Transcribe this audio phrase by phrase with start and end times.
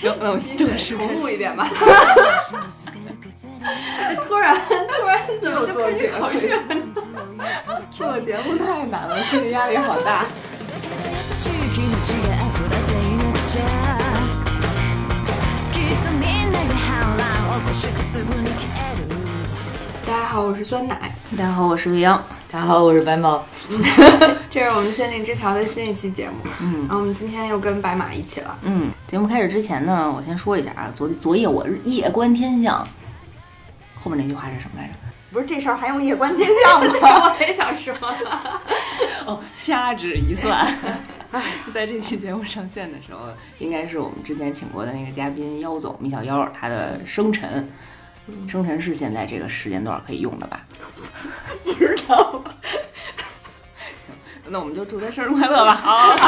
[0.00, 1.68] 行，那我们正式重录一遍吧。
[4.28, 6.38] 突然突然怎么就开始考试？
[7.90, 10.24] 做节目太难了，心理压力好大。
[11.10, 13.60] 優しい気持ちが溢れていなくちゃ
[15.72, 17.22] きっとみんなが波乱
[17.60, 19.02] 起こしてすぐに消える
[20.06, 22.22] 大家好，我是酸奶，大家好，我是未央。
[22.50, 23.42] 大家好，我是白毛。
[24.49, 26.37] 这是我们限定之条的新一期节目。
[26.61, 28.57] 嗯，然后我们今天又跟白马一起了。
[28.63, 32.85] 嗯，节目开始之前呢，我先说一下啊，昨昨夜我夜观天象，
[33.99, 34.93] 后面那句话是什么来着？
[35.31, 36.91] 不是这事儿还用夜观天象吗？
[37.37, 37.93] 我也想说，
[39.27, 40.65] 哦，掐指一算，
[41.31, 43.27] 哎，在这期节目上线的时候，
[43.59, 47.69] 应该是我们之前请过的那个嘉宾妖总米小妖他的生辰，
[48.47, 50.65] 生辰是现在这个时间段可以用的吧？
[51.63, 52.43] 不知道。
[54.51, 55.75] 那我们就祝他生日快乐吧。
[55.75, 56.15] 好，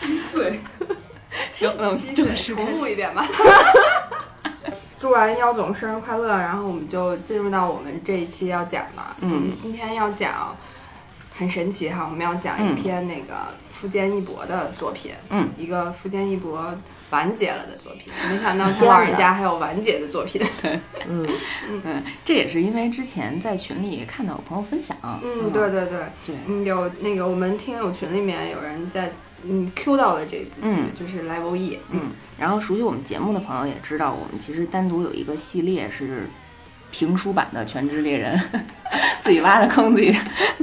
[0.00, 0.60] 心碎。
[1.58, 3.26] 行，那我们正式重录一遍吧。
[4.98, 9.02] 祝完妖总生日快乐，然后我们就进入到我们这一期要讲的。
[9.20, 10.56] 嗯，今天要讲
[11.38, 13.34] 很神奇哈，我们要讲一篇那个
[13.72, 15.12] 富坚义博的作品。
[15.30, 16.74] 嗯，一个富坚义博
[17.10, 20.40] 完结了的作品，没想到他老人家还有完结的作品。
[21.08, 21.28] 嗯，
[21.84, 24.96] 嗯，这也是因为之前在群里看到有朋友分享。
[25.22, 26.36] 嗯，对对对，对。
[26.46, 30.90] 嗯，有那个我们听友群里面有人在嗯 Q 到了这部剧，嗯。
[30.94, 31.78] 就是 Level E。
[31.90, 36.28] 嗯，然后熟悉我们节目的朋友也知道，我们其实单独有一个系列是
[36.90, 38.38] 评书版的《全职猎人》，
[39.22, 40.14] 自己挖的坑，自己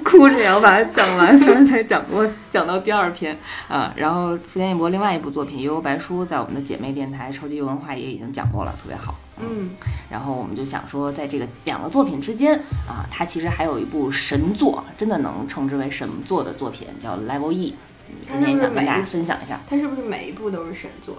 [0.03, 1.37] 哭着也要把它讲完。
[1.37, 9.15] 虽然才讲过讲到第二篇啊，然后福建一博另外一部作品《悠悠白书》在我们的姐妹电台超级文化也已经讲过了，特别好。
[9.39, 9.69] 嗯，
[10.09, 12.55] 然后我们就想说，在这个两个作品之间
[12.87, 17.71] 啊，它其实还有一部神作，真的能称之为神作的作品，叫《Level E》。
[17.73, 17.77] 嗯
[18.21, 19.59] 今天想跟大家分享一下。
[19.69, 21.17] 它是不是每一部都是神作？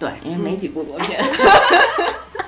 [0.00, 1.16] 对，因为没几部作品，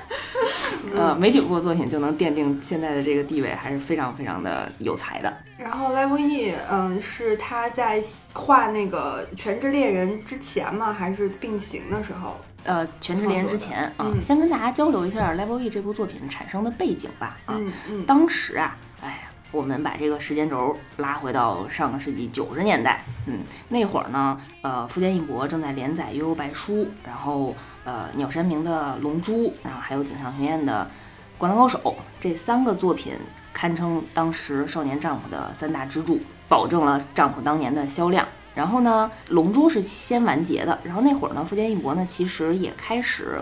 [0.93, 5.33] 呃，没几部作品就能奠定现在的这个地位，还是非常非常的有才的。
[5.57, 8.03] 然后 Level E，嗯，是他在
[8.33, 10.93] 画那个《全职猎人》之前吗？
[10.93, 12.35] 还是并行的时候？
[12.63, 17.37] 呃，全职猎人之前啊，嗯先跟大家交流一下《Level E》这部作品产生的背景吧。
[17.45, 19.17] 啊，嗯嗯，当时啊，哎呀，
[19.51, 30.89] 我们把这个时间轴拉回到上个世纪九十年代，嗯，那会儿呢，呃，富坚义博正在连载《悠悠白书》，然后呃，鸟山明的《龙珠》，然后还有井上雄彦的
[31.39, 31.79] 《灌篮高手》，
[32.19, 33.13] 这三个作品
[33.53, 36.19] 堪称当时少年 Jump 的三大支柱，
[36.49, 38.27] 保证了 Jump 当年的销量。
[38.55, 43.39] 然后呢，《龙珠》是先完结的，然后那会儿呢，富坚义博呢其实也开始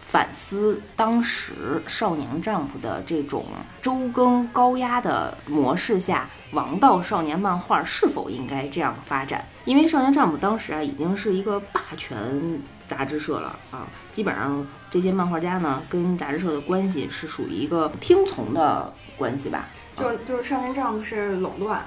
[0.00, 3.44] 反思当时少年 Jump 的这种
[3.82, 9.44] 周更高压的模式下，王道少年漫画是否应该这样发展？
[9.64, 12.16] 因为少年 Jump 当时啊已经是一个霸权
[12.86, 21.84] 杂志社了啊，基本上这些漫画家呢跟杂志社的关系是属于一个听从的关系吧，就就是少年 Jump 是垄断，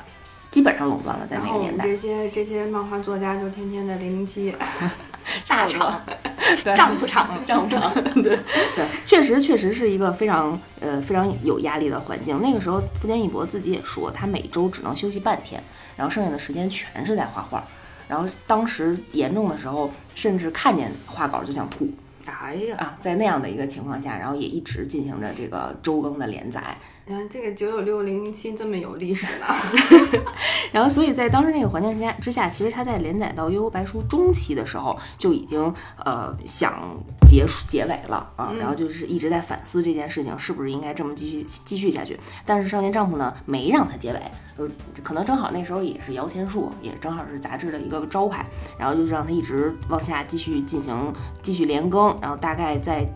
[0.50, 1.86] 基本上垄断了在那个年代。
[1.86, 4.56] 这些这些漫画作家就天天在零零七
[5.48, 6.02] 大厂，
[6.64, 6.76] 对。
[6.76, 8.40] 丈夫厂， 丈夫厂，对。
[8.76, 12.42] 对，确实确实是一个非常呃非常有压力的环境。
[12.42, 15.62] 那个时候，富坚义博自己也说，他每周只能休息半天，
[15.98, 17.64] 然后剩下的时间全是在画画。
[18.08, 21.90] 然后当时严重的时候，甚至看见画稿就想吐
[22.26, 22.98] 哎呀，啊！
[23.00, 26.78] 在那样的一个情况下，然后也一直进行着这个周更的连载。
[27.10, 29.46] 你看这个九九六零零七这么有历史呢
[30.74, 35.74] 然后，所以在当时那个环境下之下，其实他在连载到《悠悠白书》中期的时候，就已经
[36.04, 42.20] 呃想结束结尾了啊，然后就是一直在反思这件事情是不是应该这么继续继续下去。
[42.46, 44.22] 但是少年丈夫呢没让他结尾，
[44.58, 48.46] 就是可能正好那时候也是摇钱树，也正好是杂志的一个招牌，
[48.78, 53.08] 然后就让他一直往下继续进行继续连更，然后大概在。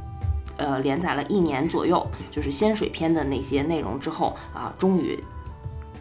[0.61, 5.21] 呃，连载了一年左右，就是仙水篇的那些内容之后啊，终于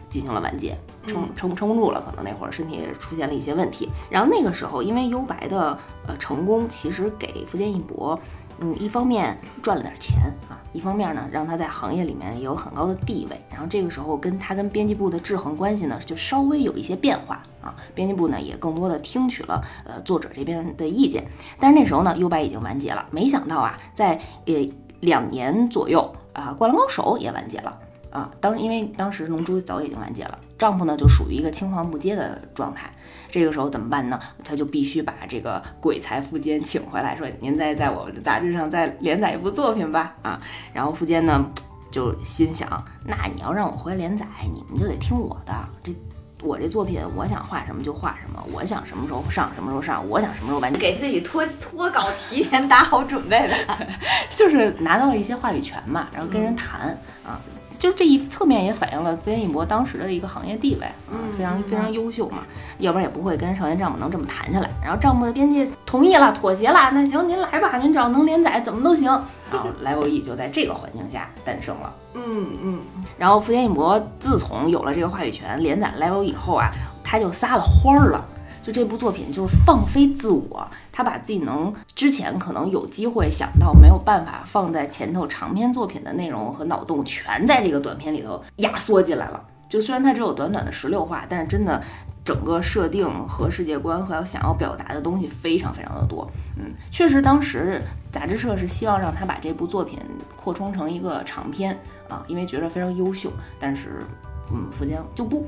[0.09, 0.77] 进行了完结，
[1.07, 3.89] 撑撑撑不住了，可能那会儿身体也出现了一些问题。
[4.09, 5.77] 然后那个时候，因为优白的
[6.07, 8.19] 呃成功，其实给福建一博，
[8.63, 13.41] 嗯，一方面赚了点钱啊，一方面呢让他在行业里面也有很高的地位。
[13.49, 17.75] 然后这个时候跟他跟编辑部的制衡关系呢，就稍微有一些变化啊。
[17.95, 21.25] 编辑部呢也更多的听取了呃作者这边的意见。
[21.59, 24.69] 但是那时候呢，优白已经完结了，没想到啊，在呃
[24.99, 27.75] 两年左右啊，灌篮高手也完结了。
[28.11, 32.91] 啊，当因为当时龙珠早已经完结了，丈夫呢就属于一个青黄不接的状态。
[33.31, 34.19] 这个时候怎么办呢？
[34.43, 40.13] 他就必须把这个鬼才富坚请回来，说您再在我们的杂志上再连载一部作品吧。
[40.21, 40.39] 啊，
[40.73, 41.43] 然后富坚呢
[41.89, 42.67] 就心想，
[43.05, 45.95] 那你要让我回来连载，你们就得听我的，这
[46.43, 53.55] 我这作品我想画什么就画什么，我想什么时候上什么时候上，我想什么时候完你，给自己脱脱稿提前打好准备的。
[54.35, 57.39] 就是拿到了一些话语权嘛，然后跟人谈啊。
[57.81, 62.43] 就是这一侧面也反映了福田一博当时的一个行业地位，啊，非常非常优秀嘛，
[62.77, 64.69] 要不然也不会跟少年账目能这么谈下来。
[64.83, 69.07] 然后账目的编辑同意了，妥协了，那行您来吧，您只要能连载，怎么都行。
[69.51, 71.91] 然后 Level E 就在这个环境下诞生了。
[72.13, 72.79] 嗯嗯，
[73.17, 76.69] 然后福田一博自从有了这个话语权，连载 Level 以后啊，
[77.03, 78.23] 他就撒了欢儿了。
[78.61, 89.43] 就这部作品就是放飞自我，他把自己能之前可能有机会想到没有办法放在前头长篇作品的内容和脑洞，全在这个短片里头压缩进来了。
[89.67, 91.81] 就虽然它只有短短的十六话，但是真的
[92.23, 96.29] 整个设定和世界观和想要表达的东西非常非常的多。
[96.57, 97.81] 嗯，确实当时
[98.11, 99.97] 杂志社是希望让他把这部作品
[100.35, 101.75] 扩充成一个长篇
[102.09, 103.31] 啊，因为觉得非常优秀。
[103.59, 104.03] 但是，
[104.51, 105.47] 嗯，福江就不。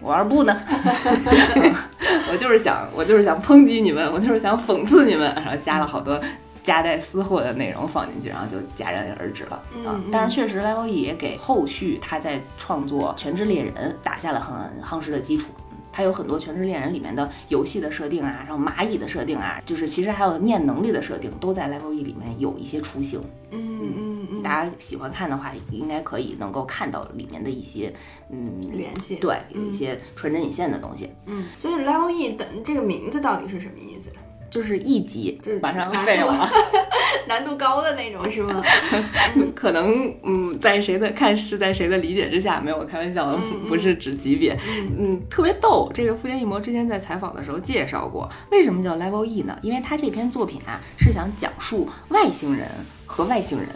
[0.00, 0.56] 我要是不呢？
[2.30, 6.20] 我就是想，我就是想抨击你们，我就是想讽刺你们，然后加了好多
[6.62, 10.00] 夹带私货的内容放进去，然后就戛然而止了啊。
[10.12, 13.72] 但是确实，Level E 也给后续他在创作《全职猎人》
[14.02, 15.52] 打下了很夯实的基础。
[15.90, 23.20] 它有很多《全职猎人》里面的游戏的设定啊，然后蚂蚁的设定啊，就是其实还有念能力的设定，都在 Level E 里面有一些雏形。
[23.50, 23.92] 嗯嗯
[24.30, 27.92] 嗯，大家喜欢看的话，应该可以能够看到里面的一些
[28.30, 31.10] 嗯联系，对，有一些穿针引线的东西。
[31.26, 34.10] 嗯，所以 Level E 的这个名字到底是什么意思？
[34.50, 36.48] 就是一级，就是马上废了，
[37.28, 38.62] 难度高的那种是吗？
[39.54, 43.38] 可能嗯，在谁的看是在谁的理解之下，没有开玩笑，
[43.68, 44.58] 不是指级别，
[44.98, 45.90] 嗯，特别逗。
[45.92, 49.58] 这个福田一魔之前在采访的时候介绍过，为什么叫 Level E 呢？
[49.60, 52.66] 因为他这篇作品啊，是想讲述外星人
[53.04, 53.68] 和外星人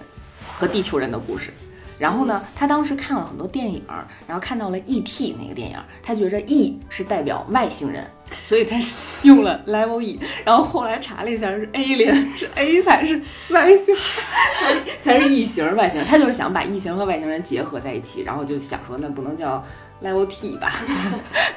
[0.63, 1.51] 和地球人的故事。
[1.99, 3.81] 然后呢，他当时看了很多电影，
[4.27, 5.37] 然后看到了 E.T.
[5.41, 8.05] 那个电影，他觉着 E 是代表外星人，
[8.43, 8.77] 所以他
[9.23, 10.19] 用了 Level E。
[10.45, 13.21] 然后后来查了一下，是 A 连，是 A 才是
[13.51, 13.95] 外星，
[15.01, 16.09] 才才是异形外星人。
[16.09, 19.65] 他就是想把异形和外星人结合在一起，然后就想说，那不能叫
[20.03, 20.73] Level T 吧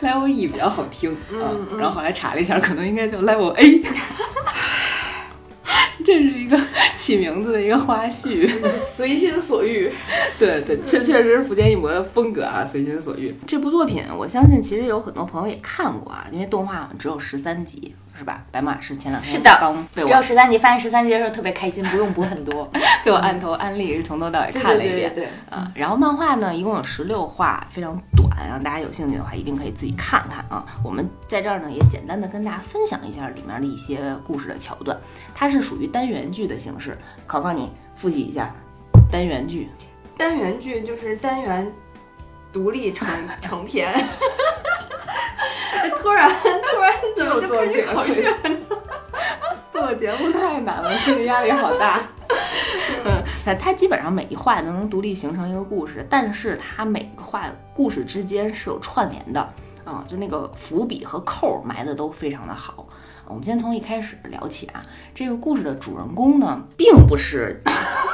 [0.02, 1.80] ，Level E 比较好听嗯。
[1.80, 3.82] 然后后来查了一下，可能应该叫 Level A。
[6.06, 6.58] 这是一个
[6.96, 8.48] 起名字的一个花絮，
[8.80, 9.92] 随心所欲。
[10.38, 13.36] 对对，确确实是福建一博的风格啊，随心所欲。
[13.48, 17.96] 这部作品，我相信其实有很多朋友也看过啊，因为动画只有十三集。
[18.18, 18.46] 是吧？
[18.50, 22.72] 白马是前两天是的，刚被我只有十三集，发现十三集的时候特别开心，不用补很多，
[23.04, 25.14] 被我按头安利，是从头到尾看了一遍。
[25.14, 30.66] 对啊，然后漫画呢，一共有十六话，非常短，然后大家有兴趣的话，一定可以自己看看啊。
[30.82, 34.98] 我们在这儿呢，也简单的跟大家分享一下里面的一些故事的桥段。
[35.34, 38.54] 它是属于单元剧的形式，考考你，复习一下
[39.10, 39.70] 单元剧。
[40.18, 41.72] 单元剧就是单元
[42.52, 43.08] 独立成
[43.40, 43.94] 成篇。
[45.96, 48.38] 突然，突然怎么就开始考试了？
[49.72, 52.02] 做节目太难了，心理压力好大。
[53.06, 53.24] 嗯，
[53.58, 59.40] 它基本上每一话都能独立形成一个故事，但是它每个话故事之间是有串联的
[59.86, 62.86] 啊，就那个伏笔和扣埋的都非常的好。
[63.28, 67.62] 我们先从一开始聊起啊，这个故事的主人公呢，并不是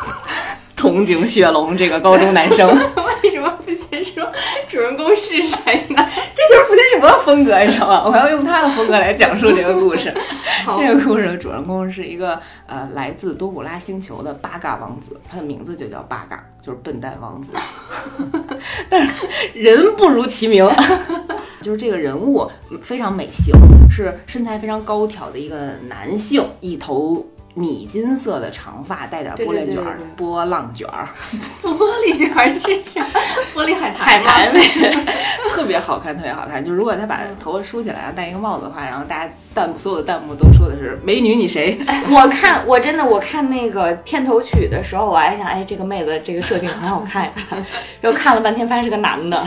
[0.76, 2.68] 同井雪龙这个高中男生。
[3.22, 3.54] 为什么
[3.92, 4.26] 先说
[4.70, 6.10] 主人公是谁呢？
[6.34, 8.04] 这就是福建一博的风格，你知道吗？
[8.06, 10.14] 我要用他的风格来讲述这个故事。
[10.80, 17.52] 这个故事的主人公是一个呃来自多古拉星球的八嘎王子，他的名字就叫八嘎，就是笨蛋王子。
[18.90, 19.12] 但是
[19.54, 20.66] 人不如其名，
[21.62, 22.50] 就是这个人物
[22.82, 23.54] 非常美型，
[23.92, 27.26] 是身材非常高挑的一个男性，一头。
[27.54, 31.08] 米金色的长发，带点波浪卷儿，波浪卷儿，
[31.62, 33.06] 玻璃卷儿 是啥？
[33.54, 34.60] 玻璃海海苔呗，
[35.54, 36.64] 特别好看，特别好看。
[36.64, 41.78] 就如果他把头发梳起来，然后戴一个帽子的话，然后大家弹幕所有的弹幕都说的是“美女，你谁？”
[42.10, 47.32] 我看我真的我看那个片头曲的时候，我还想，哎，这个妹子这个设定很好看呀。
[48.00, 49.46] 然后看了半天，发现是个男的，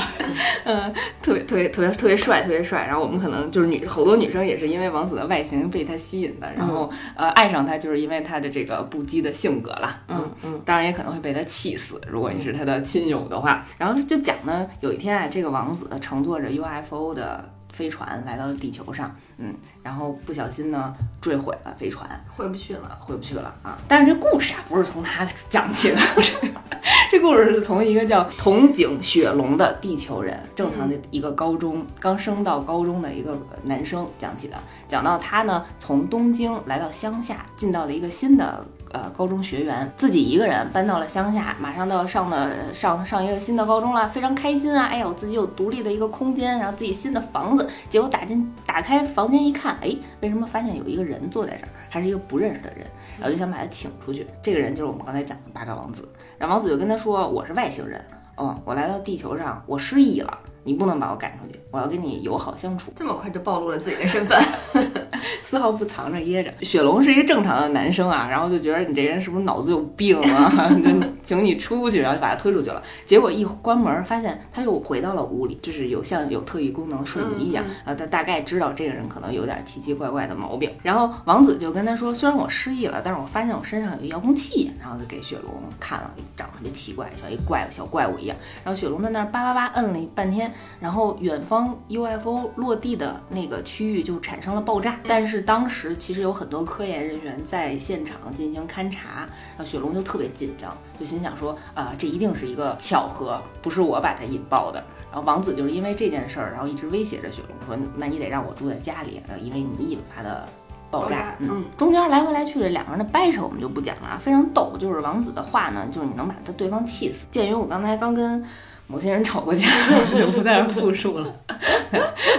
[0.65, 0.93] 嗯，
[1.23, 2.85] 特别特别特别特别帅，特别帅。
[2.87, 7.94] 然后我们可能就是女好多女生也是因为王子的外形被他吸引的，然后呃爱上他就是。
[7.97, 13.65] 因为他的这个不羁的性格了，嗯嗯，当然也可能会被他气死，如果你是他的亲友的话。
[13.79, 23.79] 然后就讲呢，有一天啊，这个王子乘坐着 UFO 的飞船来到了地球上，嗯，然后不小心呢坠毁了飞船，回不去了，回不去了啊！
[23.89, 25.99] 但是这故事啊不是从他讲起的，
[27.11, 34.57] 这故事是从一个叫筒井雪龙的地球人，正常的一个高中刚升到高中的一个男生讲起的。
[34.89, 44.87] 讲到他呢，从东京来到乡下，进到了一个新的呃高中学员，自己一个人搬到了乡下，马上都要上的上上一个新的高中了，非常开心啊！
[44.87, 47.69] 哎呀，我自己有独立的一个空间，然后自己新的房子。
[47.91, 52.87] 结果打进打开房间一看，哎，为什么发现有一个人坐在这儿，还是一个不认识的人？
[53.19, 54.27] 然后就想把他请出去。
[54.43, 56.09] 这个人就是我们刚才讲的八嘎王子。
[56.39, 58.05] 然后王子就跟他说：“我是外星人，
[58.37, 64.39] 哦，我来到地球上，我失忆了，你不能把我赶出去，我要跟你友好相处。”这么快就暴露了自己的身份，
[65.45, 66.53] 丝毫不藏着掖着。
[66.63, 70.69] 雪龙是一个正常的男生啊，然后就觉得你这人是不是脑子有病啊？
[70.83, 72.83] 就请你出去，然后就把他推出去了。
[73.07, 77.95] 结果一关门，发现他又回到了屋里，就是有像有特异功能的瞬移一样啊。
[77.95, 80.71] 他大概知道这个人可能有点奇奇怪怪的毛病。
[80.83, 88.37] 然后王子就跟他说：“虽然我失忆了，但是我发现我身上有遥控器。”然后就给雪龙看了，长得特别奇怪，像一怪小怪物一样。
[88.65, 94.99] 然后雪龙在那儿叭叭叭摁了半天，然后远方 UFO 落地的那个区域就产生了爆炸。
[95.07, 104.83] 但是当时其实有很多科研人员在现场进行勘察，然后雪龙就特别紧张，就心想说啊，这一定是一个巧合，不是我把它引爆的。
[105.13, 110.49] 然后王子就是因为这件事儿，然后一直威胁着雪龙说，那你得让我住在家里，呃因为你引发的。
[110.91, 114.77] 爆炸嗯，中间来回来去的两个人的掰扯我们就不讲了啊，非常逗。
[114.79, 117.27] 就是王子的话呢，就是你能把他对方气死。
[117.33, 118.45] 鉴于我刚才刚跟
[118.87, 119.67] 某些人吵过架，
[120.17, 121.37] 就不在这复述了。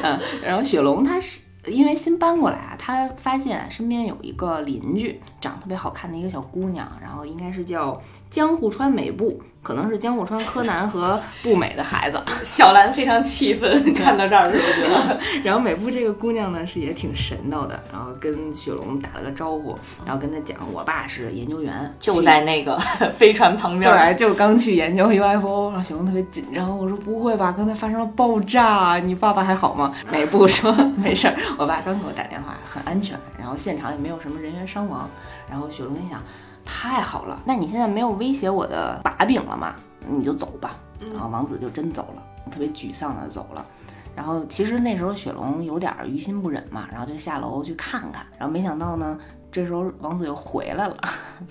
[0.03, 7.99] 嗯，然后雪龙他是因为新搬过来啊，他发现身边有一个邻居，长得特别好看的一个小姑娘，然后应该是叫
[8.35, 12.21] 江户川美部，可能是江户川柯南和步美的孩子。
[12.43, 15.17] 小兰非常气愤，看到这儿是不是觉得？
[15.41, 19.73] 然后美部这个姑娘呢是也挺神叨的，然后跟雪龙打了个招呼，
[20.05, 22.77] 然后跟他讲，我爸是研究员，就在那个
[23.15, 23.89] 飞船旁边。
[23.89, 29.95] 对，就刚去研究 UFO，然后雪龙特别紧张，我说不会吧，刚才发生了爆炸，你爸爸还好吗？
[30.11, 35.09] 美部说没事儿，我爸刚给我打电话，很安全，然后现场也没有什么人员伤亡。
[35.47, 36.19] 然后雪龙一想，
[36.65, 39.75] 太好了，那你现在没有威胁我的把柄了嘛？
[40.07, 40.75] 你就走吧。
[41.11, 43.65] 然后王子就真走了，特别沮丧的走了。
[44.15, 48.25] 然后其实那时候雪龙有点于心不忍嘛，然后就下楼去看看。
[48.37, 49.19] 然后没想到呢，
[49.51, 50.97] 这时候王子又回来了，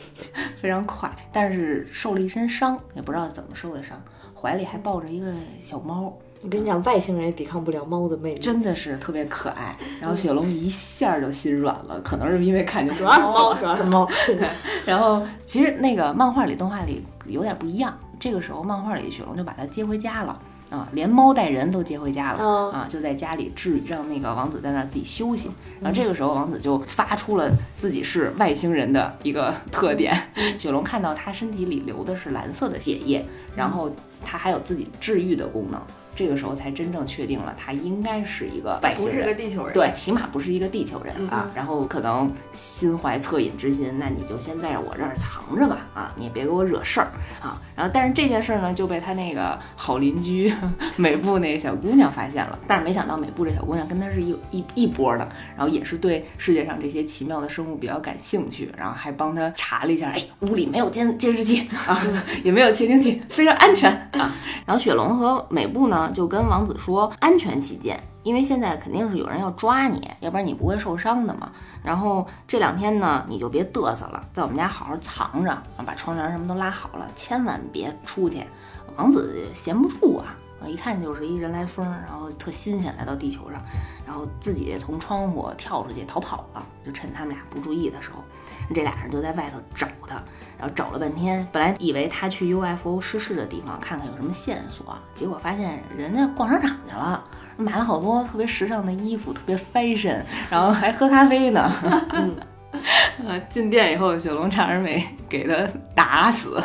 [0.57, 4.01] 非常快，但是受了一身伤，也不知道怎么受的伤，
[4.35, 5.31] 怀里还抱着一个
[5.63, 8.39] 小猫，我跟你讲，外星人也抵抗不了猫的魅力。
[8.39, 9.75] 真的是特别可爱。
[9.99, 14.07] 然后雪龙一下就心软了，可能是因为看见主要是猫，了主要是猫。
[14.29, 14.51] 对
[14.85, 17.97] 然后其实那个漫画里、动画里有点不一样。
[18.21, 25.51] 这个时候漫画里雪龙就把它接回家了啊，连猫带人都接回家了、嗯啊，就在家里治让那个王子在那儿自己休息。
[25.81, 30.15] 然后这个时候王子就发出了自己是外星人的一个 特点。
[30.59, 33.25] 雪龙看到他身体里流的是蓝色的血液，
[33.57, 33.91] 然后
[34.23, 35.81] 他还有自己治愈的功能。
[36.15, 39.75] 这个时候才真正确定了他应该是一个外星人，不是个地球人。
[39.75, 41.51] 对，起码不是一个地球人嗯啊。
[41.55, 47.09] 然后可能心怀恻隐之心，那你就先在我这儿藏着吧，啊，你也别给我惹事儿
[47.43, 47.61] 啊。
[47.77, 50.53] 然后，但是这件事儿呢，就被他那个好邻居
[50.97, 52.59] 美部那个小姑娘发现了。
[52.67, 62.01] 但是没想到美部这小姑娘跟他是一一一波的，然后也是对世界上这些奇妙的生物比较感兴趣，然后还帮他查了一下，哎，屋里没有监监视器啊，
[62.45, 64.33] 也没有窃听器，非常安全啊。
[64.67, 71.51] 然后雪龙和美部呢就跟王子说，安全起见，因为现在肯定是有人要抓你，要不然你不会受伤的嘛。
[71.83, 78.45] 然后这两天呢，你就别嘚瑟了，在我们家好好藏着，把窗帘什么都拉好了，千万别出去。
[78.97, 83.61] 王子闲不住啊，啊一看就是一人来疯，然后特新鲜来到地球上，
[84.07, 88.23] 然后自己从窗户跳出去逃跑了，就趁他们俩不注意的时候，
[88.75, 90.23] 这俩人就在外头找他。
[90.57, 97.23] 然后找了半天，本来以为他去 UFO 失事的地方看看有什么线索，结果发现人家逛商场去了，
[97.57, 101.71] 买了好多特别时尚的衣服，特别 fashion，然后还喝咖啡呢。
[102.11, 102.37] 嗯，
[103.27, 105.55] 呃，进店以后，雪龙差点没给他
[105.95, 106.61] 打死，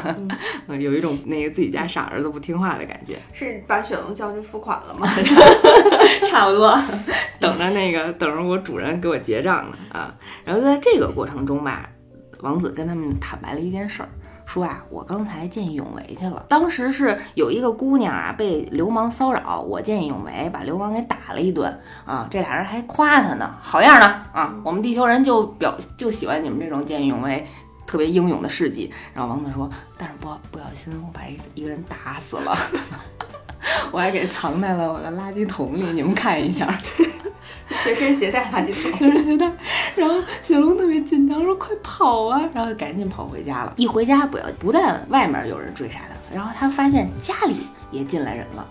[0.67, 3.15] 嗯 有一种那个自己家傻儿子不听话的感觉。
[3.33, 5.07] 是把雪龙叫去付款了吗？
[6.29, 6.77] 差不多，
[7.39, 10.13] 等着那个等着我主人给我结账呢啊。
[10.43, 11.89] 然后在这个过程中吧，
[12.41, 14.09] 王子跟他们坦白了一件事儿，
[14.49, 16.43] 说啊，我刚才见义勇为去了。
[16.49, 21.71] 当时是有一个姑娘啊被流氓骚扰，我见义勇为，把流氓给打了一顿
[22.03, 22.27] 啊。
[22.31, 24.55] 这俩人还夸他呢，好样的啊！
[24.63, 27.45] 我们地球人就表就喜欢你们这种见义勇为。
[27.85, 32.55] 特别英勇的事迹，然后王子说：“但是不不小心，我把一一个人打死了，
[33.91, 36.67] 我还给藏在了我的垃圾桶里，你们看一下。”
[37.83, 38.91] 随身携带垃圾桶。
[38.97, 39.51] 随身携带。
[39.95, 43.73] 然后雪龙特别紧张，说：“快跑啊！”然后赶紧跑回家了。
[43.77, 48.65] 一回家不要，不但外面有人追杀他，然后他发现家里也进来人了。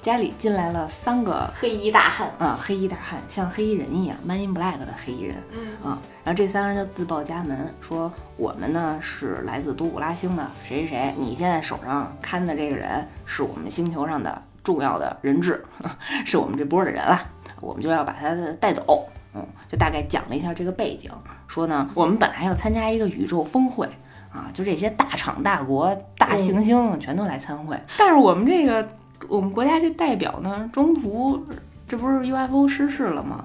[0.00, 5.36] 家里进来了三个黑衣大汉，啊、黑衣大汉，像黑衣人一样，Man in Black 的黑衣人。
[5.52, 15.64] 嗯啊，然后这三个人就自报家门，说我们呢是来自多古拉星的谁谁谁，你现在手上看的这个人是我们星球上的重要的人质，
[16.26, 17.24] 是我们这波的人了，
[17.62, 19.08] 我们就要把他带走。
[19.34, 21.10] 嗯，就大概讲了一下这个背景，
[21.48, 23.88] 说呢，我们本来要参加一个宇宙峰会。
[24.32, 28.88] 啊，就这些大厂、大国、大行星全都来参会，但是我们这个
[29.28, 31.38] 我们国家这代表呢，中途
[31.86, 33.44] 这不是 UFO 失事了吗？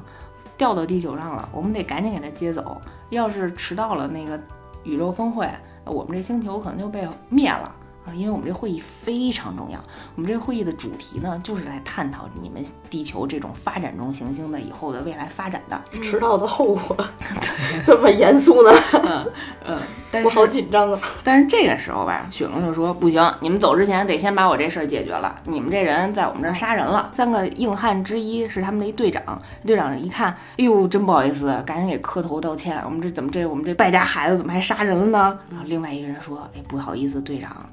[0.58, 2.82] 掉到地球上了，我们得赶紧给他接走。
[3.10, 4.40] 要是迟到了那个
[4.86, 5.46] 宇宙峰会，
[5.84, 7.70] 我们这星球可能就被灭了
[8.08, 8.16] 啊！
[8.16, 9.78] 因为我们这会议非常重要。
[10.16, 15.80] 我们这会议的主题呢，就是来探讨你们地球这种发展中行星的以后的未来发展的。
[16.02, 16.98] 迟到的后果
[17.86, 18.72] 这么严肃呢？
[19.04, 19.32] 嗯
[19.66, 21.00] 嗯， 但我好紧张啊！
[21.24, 25.36] 但是这个时候吧，雪龙就说不行，你们走之前得先把我这事儿解决了。
[25.44, 29.22] 你们这人在我们这儿杀人了，三个硬汉之一是他们的一队长。
[29.66, 32.82] 队长一看，哎呦，真不好意思，赶紧给磕头道歉。
[32.86, 35.40] 我们这怎么这我们这败家孩子怎么还杀人了呢？
[35.50, 37.66] 然后另外一个人说，哎，不好意思，队长，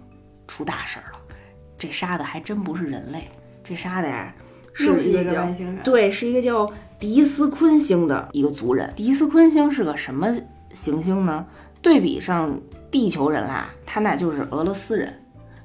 [0.47, 1.19] 出大事儿了，
[1.79, 3.29] 这杀的还真不是人类，
[3.63, 4.33] 这杀的呀
[4.81, 5.83] 又是一个叫外星人。
[5.83, 8.93] 对，是一个叫迪斯昆星的一个族人。
[8.97, 10.35] 迪斯昆星是个什么
[10.73, 11.45] 行星呢？
[11.81, 12.59] 对比上
[12.91, 15.13] 地球人啦，他那就是俄罗斯人，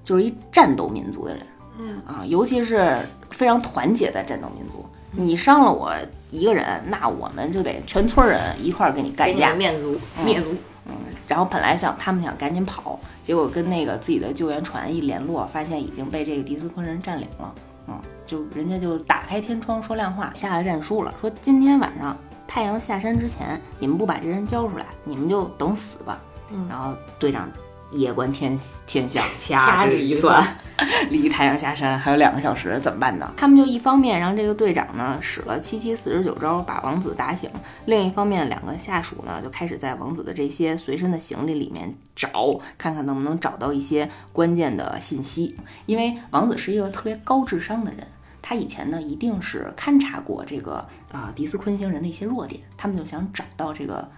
[0.04, 1.44] 就是一战斗民族的人。
[1.80, 2.98] 嗯啊，尤其是
[3.32, 4.86] 非常团结的战斗民族。
[5.12, 5.96] 你伤了我
[6.30, 9.54] 一个人，那我们就得全村人一块儿给你干架。
[9.54, 10.52] 灭族，灭族。
[10.52, 10.94] 嗯
[11.28, 17.54] 然后本来想他们想赶紧跑，结果跟那个自己的救援船一联络，发现已经被这个迪斯科人占领了。
[17.88, 17.96] 嗯，
[18.26, 22.18] 就人家就打开天窗说亮话，下了战书了，说今天晚上
[22.48, 26.20] 太阳下山之前，你们不把这人交出来，你们就等死吧。
[26.52, 27.48] 嗯然后队长
[27.92, 30.46] 夜观天天象，掐指一算，
[31.10, 33.34] 离太阳下山还有两个小时，怎么办呢？
[33.36, 37.50] 他们就一方面让这个队长呢使了七七四十九招把王子打醒，
[37.86, 45.56] 另一方面两个下属呢就开始在王子的这些随身的行李里面找，看看能不能找到一些关键的信息。
[45.86, 48.06] 因为王子是一个特别高智商的人。
[48.42, 54.10] 他以前呢，一定是勘察过这个啊、迪斯昆星人的一些弱点，他们就想找到这个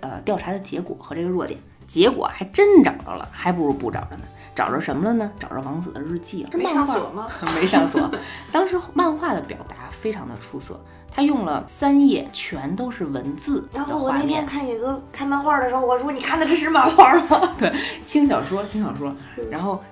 [0.00, 1.58] 呃调查的结果和这个弱点，
[1.90, 4.22] 结果还真找着了，还不如不找着呢。
[4.54, 5.28] 找着什么了呢？
[5.40, 6.50] 找着王子的日记了。
[6.52, 7.26] 没上锁吗？
[7.60, 8.08] 没上锁。
[8.52, 17.40] 当时漫画的表达非常的出色，他用了三页全都是文字然后我那天，看野哥看漫画的时候，我说你看的这是漫画吗？
[17.58, 17.74] 对
[18.06, 19.12] 轻小说，轻小说，
[19.50, 19.82] 然后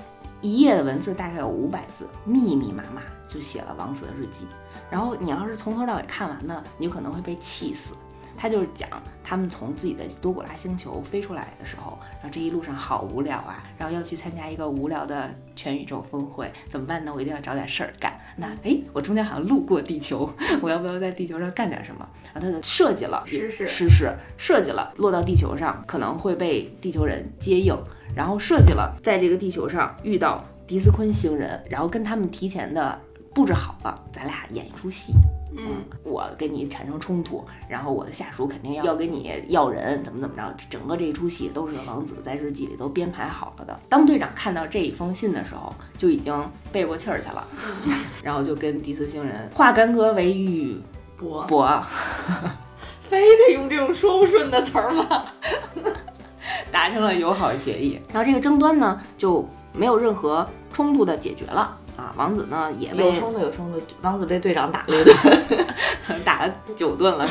[0.41, 4.47] 一页的文字大概有五百字，密密麻麻就写了王子的日记。
[4.89, 7.93] 然后你要是从头到尾看完呢，你有可能会被气死。
[8.39, 8.89] 他就是讲
[9.23, 17.13] 他们从自己的多古拉星球飞出来的时候，然后这一路上好无聊啊，然后要去参加一个无聊的全宇宙峰会，怎么办呢？
[17.15, 18.17] 我一定要找点事儿干。
[18.37, 22.09] 那诶，我中间好像路过地球， 我要不要在地球上干点什么？
[22.33, 27.77] 然后他就设计了实事实事设计了落到地球上可能会被地球人接应，
[28.15, 33.01] 然后设计了在这个地球上遇到迪斯昆星人，然后跟他们提前的
[33.39, 35.13] 布置好了，咱俩演一出戏。
[35.57, 43.79] 嗯，我跟你产生冲突，然后我的下属肯定要要跟你要人，怎么怎么着，整个这一出戏都是王子在日记里都编排好了的。
[43.89, 47.47] 当队长看到这一封信的时候，就已经背过气儿去了，
[48.25, 50.77] 然后就跟迪斯星人化干戈为玉
[51.17, 51.81] 帛帛，
[53.09, 55.25] 非得用这种说不顺的词儿吗？
[56.73, 58.01] 达成了友好协议。
[58.13, 65.67] 然后这个争端呢就没有任何冲突的解决了啊，王子呢也被有冲突有冲突，王子被队长打了一顿。
[66.25, 67.29] 打了九顿了，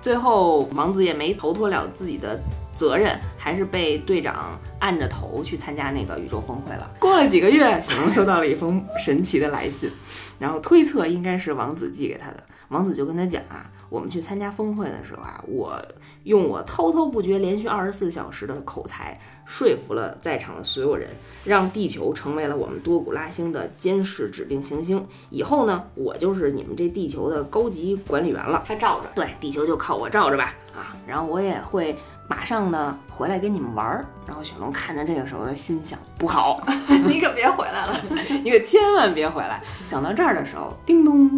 [0.00, 2.38] 最后王子也没逃脱了自己的
[2.74, 6.90] 责任，还是被队长按着头去参加那个宇宙峰会了。
[6.98, 9.90] 过了几个月，雪龙 收到了一封神奇的来信，
[10.38, 12.42] 然后推测应该是王子寄给他的。
[12.68, 15.80] 王子就跟他讲啊，我们去参加峰会的时候啊，我
[16.24, 21.08] 用我滔滔不绝、连续二十四小时的口才，说服了在场的所有人，
[21.44, 25.06] 让地球成为了我们多古拉星的监视指定行星。
[25.30, 28.62] 以后呢，我就是你们这地球的高级管理员了。
[28.66, 30.96] 他罩着，对，地球就靠我罩着吧啊！
[31.06, 31.94] 然后我也会
[32.28, 34.06] 马上呢回来跟你们玩儿。
[34.26, 36.64] 然后雪龙看见这个时候的心想：不好，
[37.06, 38.00] 你可别回来了。
[38.42, 39.62] 你可千万别回来。
[39.84, 41.28] 想到这儿的时候，叮咚，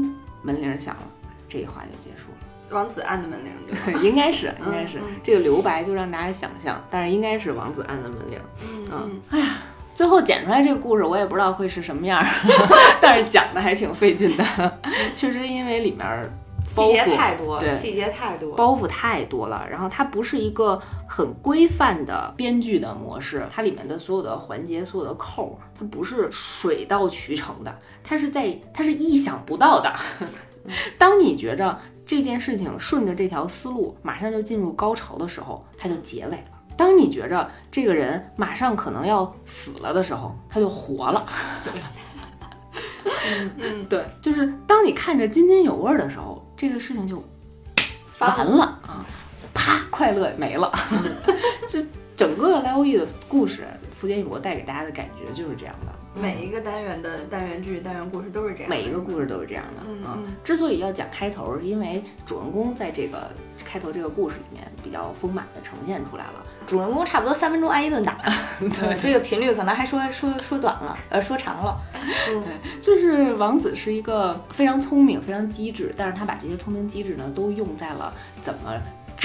[0.42, 1.02] 门铃响了，
[1.48, 2.33] 这一话就结束了。
[2.70, 3.94] 王子按的门铃对？
[4.02, 8.38] 应该是，应该是、嗯这个留白就让大家想象，但是应该是王子按的门铃。
[8.92, 9.46] 嗯哎呀
[9.94, 12.26] 最后剪出来这个故事，我也不知道会是什么样儿，
[13.00, 14.44] 但是讲的还挺费劲的。
[15.14, 16.04] 确实，因为里面
[16.66, 18.52] 细节袱太多，对细节太多。
[18.56, 27.72] 包袱太多了，然后它不是一个很规范的编剧的模式，它里面的所有的环节、所有的扣儿，它不是水到渠成的，
[28.02, 29.94] 它是在它是意想不到的。
[30.98, 31.78] 当你觉着
[32.14, 36.44] 这件事情顺着这条思路马上就进入高潮的时候，它就结尾了。
[36.76, 41.26] 当你觉着这个人马上可能要死了的时候，他就活了。
[43.04, 47.20] 嗯，嗯 对，就是当你看着津津有味儿的时候，这个事情就
[48.20, 49.04] 完了啊，
[49.52, 50.72] 啪，快乐没了。
[51.68, 51.84] 就
[52.16, 55.92] 整个莱欧伊的故事，福建一博带给大家的感觉就是这样的。
[56.14, 60.36] 每一个单元的单元剧、单元故事都是这样，每一个故事都是这样的啊嗯嗯。
[60.44, 63.30] 之所以要讲开头，是因为主人公在这个
[63.64, 66.46] 开头这个故事里面比较丰满的呈现出来了。
[66.66, 68.16] 主人公差不多三分钟挨一顿打，
[68.58, 71.78] 对，这个频率可能还说说说短了，呃，说长了。
[72.26, 78.72] 对就是王子是一个非常聪明、非常机智，但是他把这些聪明机智呢，都用在了怎么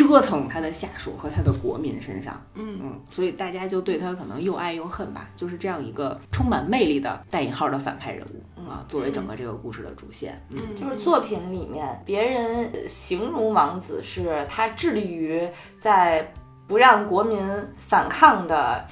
[0.07, 2.41] 折腾他的下属和他的国民身上。
[2.53, 10.41] 嗯嗯，所以大家就对他可能又爱又恨吧，就是这样一个充满魅力的带引号的反派人物啊，作为整个这个故事的主线。
[10.49, 15.45] 嗯，就是作品里面，别人呃形容王子是他致力于
[15.77, 16.31] 在
[16.65, 17.39] 不让国民
[17.75, 18.85] 反抗的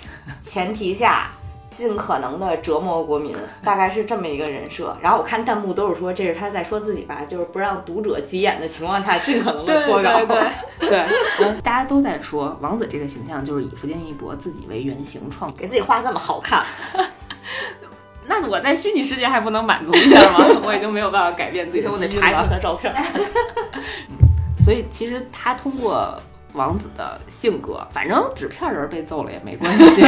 [0.43, 1.31] 前提下，
[1.69, 4.95] 尽可能的折磨国民，大概是这么一个人设。
[5.01, 10.25] 然后我看弹幕都是说这是他在说自己吧，就是不让读者急眼的情况下，尽可能的脱稿。
[10.25, 10.41] 对
[10.89, 11.05] 对，
[11.41, 16.63] 嗯，大家都在说王子这个形象就是以福建一博自己为原型创给自己画这么好看，
[18.25, 20.45] 那我在虚拟世界还不能满足一下吗？
[20.63, 22.93] 我已经没有办法改变自己我得查一下他的照片。
[24.63, 26.19] 所以其实他通过
[26.57, 30.01] 王子的性格，反正纸片人被揍了也没关系，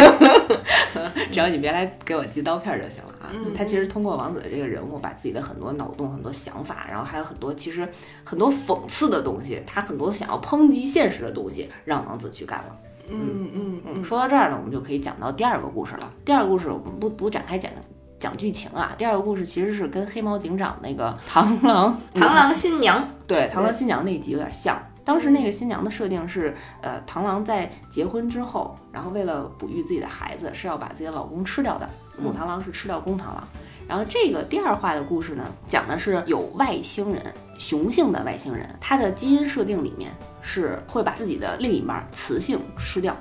[1.32, 3.30] 只要你别来给我寄刀片就行了啊。
[3.56, 7.88] 他其实通过王子的这个人物，把自己的很多脑洞、很多想法，然后还有很多其实
[8.24, 12.78] 很多讽刺的东西，他很多想要抨击现实的东西，让王子去干了。
[13.12, 16.12] 嗯嗯嗯，说到这儿呢，我们就可以讲到第二个故事了。
[16.26, 17.72] 第二个故事我们不不展开讲
[18.20, 24.78] 讲剧情啊，第二个故事其实是跟黑猫警长那个螳螂 螳螂新娘，对螳螂新娘那一集有点像。
[25.10, 31.90] 当时那个新娘的设定是，呃，螳螂在结婚之后，然后为了哺育自己的孩子，是要把自己的老公吃掉的。
[32.16, 33.44] 母螳螂是吃掉公螳螂。
[33.88, 37.24] 然后这个第二话的故事呢，讲的是有外星人，
[37.58, 40.12] 雄性的外星人，他的基因设定里面
[40.44, 43.18] 是会把自己的另一半雌性吃掉。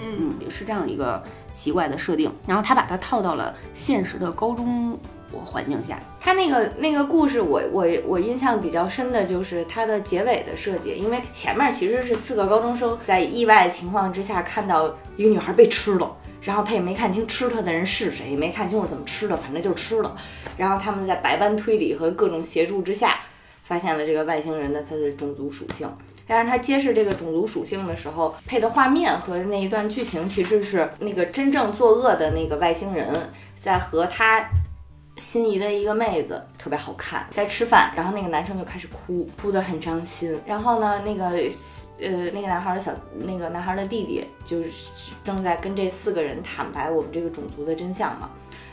[0.00, 1.22] 嗯嗯，是这样一个
[1.52, 2.32] 奇怪的设定。
[2.46, 4.98] 然后他把它套到了现实的高中
[5.32, 5.98] 我环境下。
[6.20, 20.16] 他那个那个故事我，我我印象比较深的就是它的结尾的设计，因为前面其实是四个高中生在意外情况之下看到一个女孩被吃了，然后他也没看清吃她的人是谁，也没看清楚怎么吃的，反正就吃了。
[20.56, 23.20] 然后他们在百般推理和各种协助之下，
[23.64, 25.88] 发现了这个外星人的他的种族属性。
[26.28, 34.44] 但是他揭示这个种族属性的时候，配的画面和那一段剧情其实是那个真正作恶的那个外星人在和他
[35.16, 40.38] 心仪的一个妹子特别好看，在吃饭，然后那个男生就开始哭，哭得很伤心。
[40.46, 41.24] 然后呢，那个
[42.00, 44.70] 呃那个男孩的小那个男孩的弟弟就是
[45.24, 48.30] 正在跟这四个人坦白我们这个种族的真相嘛。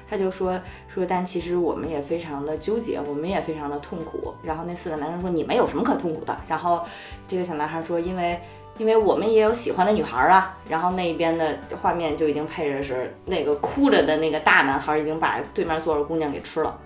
[0.09, 0.59] 他就说
[0.93, 4.33] 说，但其实我们也非常的纠结，我们也非常的痛苦。
[4.43, 6.85] 然后那四个男生说：“你们有什么可痛苦的？”然后
[7.27, 8.39] 这个小男孩说：“因为
[8.77, 16.79] 因为我们也有喜欢的女孩啊。”然后那边的画面就已经配着是那个哭着的那个大男孩已经把对面坐着姑娘给吃了。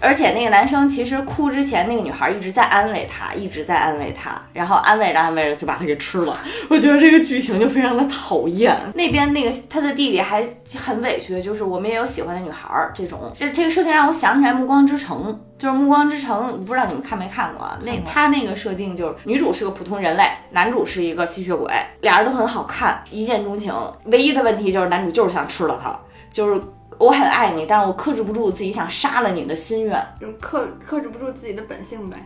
[0.00, 6.36] 而且那个男生其实哭之前，那个女孩一直在安慰他，一直在安慰他，然后安慰着安慰着就把他给吃了。
[6.68, 8.76] 我觉得这个剧情就非常的讨厌。
[8.94, 13.30] 那边那个他的弟弟还很委屈，就是我们也有喜欢的女孩儿这种。
[13.34, 17.78] 这这个设定让我想起来《暮光之城》，就是《暮光之城》，不知道你们看没看过啊？
[17.82, 23.72] 那他那个设定就是女主是个普通人类，男主是一个吸血鬼，俩人都很好看，一见钟情。
[24.04, 25.98] 唯一的问题就是男主就是想吃了她，
[26.30, 26.60] 就是。
[26.98, 30.00] 我很爱你，但是我克制不住自己想杀了你的心愿。
[30.20, 32.16] 就克克制不住自己的本性呗。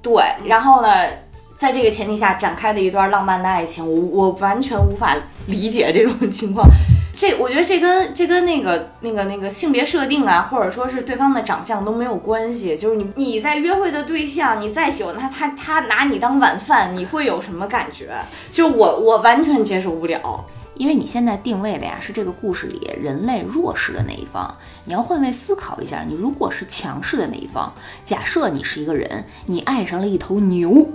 [0.00, 0.88] 对，然后呢，
[1.58, 5.16] 在这个前提下展开的一段浪漫的爱情，我我完全无法
[5.46, 6.66] 理解这种情况。
[7.12, 12.76] 这我觉得这跟 这跟那个那个那个性别设定啊，或者说是对方的长相都没有关系。
[12.76, 18.14] 就是你你在约会的对象，你再喜欢他，他他拿你当晚饭，你会有什么感觉？
[18.52, 20.44] 就我我完全接受不了。
[20.80, 24.50] 因为你现在定位的呀是这个故事里人类弱势的那一方，
[24.86, 27.70] 你要换位思考一下，你如果是强势的那一方，
[28.02, 30.88] 假设你是一个人，你爱上了一头牛，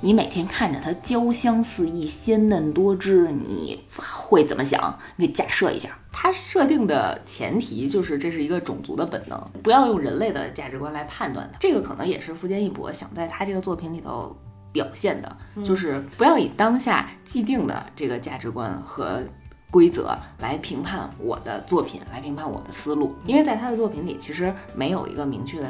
[0.00, 4.96] 你每天看着它焦香四溢、鲜嫩多汁，你会怎么想？
[5.16, 11.58] 你假设一下，它设定的前提就是这是一个种族的本能，不要用人类的价值观来判断它。
[11.58, 14.36] 这个可能也是富坚义博想在他这个作品里头
[14.74, 19.22] 表现的，就是不要以当下既定的这个价值观和。
[19.70, 25.68] 规则来评判我的作品，来评判我的思路，因为在他的作品里其实没有一个明确的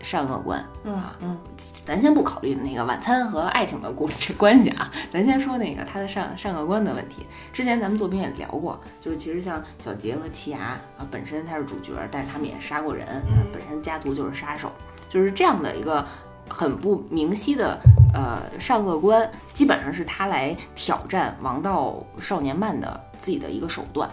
[0.00, 1.36] 善恶观，嗯啊，嗯
[1.84, 7.26] 咱先不考虑那个晚餐和爱情的故事关系啊，咱先说那个他的善善恶观的问题。
[7.52, 14.70] 之前咱们作品也聊过，就是其实像小杰和奇牙啊，本身他是主角，但是他们也杀过人，啊本身家族就是杀手，
[15.08, 16.06] 就是这样的一个
[16.48, 17.76] 很不明晰的
[18.12, 24.08] 呃善恶观，基本上是他来挑战王道少年漫的自己的一个手段。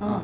[0.00, 0.20] 嗯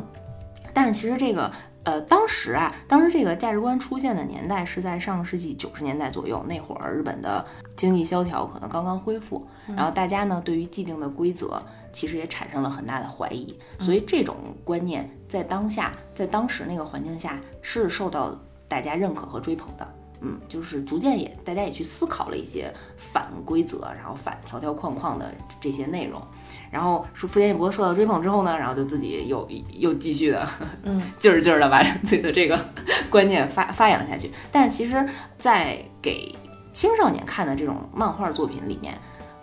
[0.73, 1.51] 但是其实这个
[1.85, 7.45] 呃，当时啊，当时这个价值观出现的年代是在上个世纪九十年代左右，那会儿日本的
[7.77, 14.35] 经济萧条可能刚刚恢复，然后大家呢对于既定的规则其实也产生了很大的怀疑，所以这种
[14.65, 18.35] 观念在当下，在当时那个环境下是受到
[18.67, 19.94] 大家认可和追捧的。
[20.25, 26.21] 嗯，就是逐渐也大家也去思考了一些反规则，然后反条条框框的这些内容。
[26.71, 30.49] 然后是富坚义博受到追捧之后呢，然后就自己又又继续的，
[30.83, 32.59] 嗯， 劲儿劲儿的把自己的这个
[33.11, 34.31] 观念发发扬下去。
[34.51, 35.09] 但是其实，
[35.39, 36.35] 在给
[36.73, 38.99] 青少年看的这种漫画作品里面，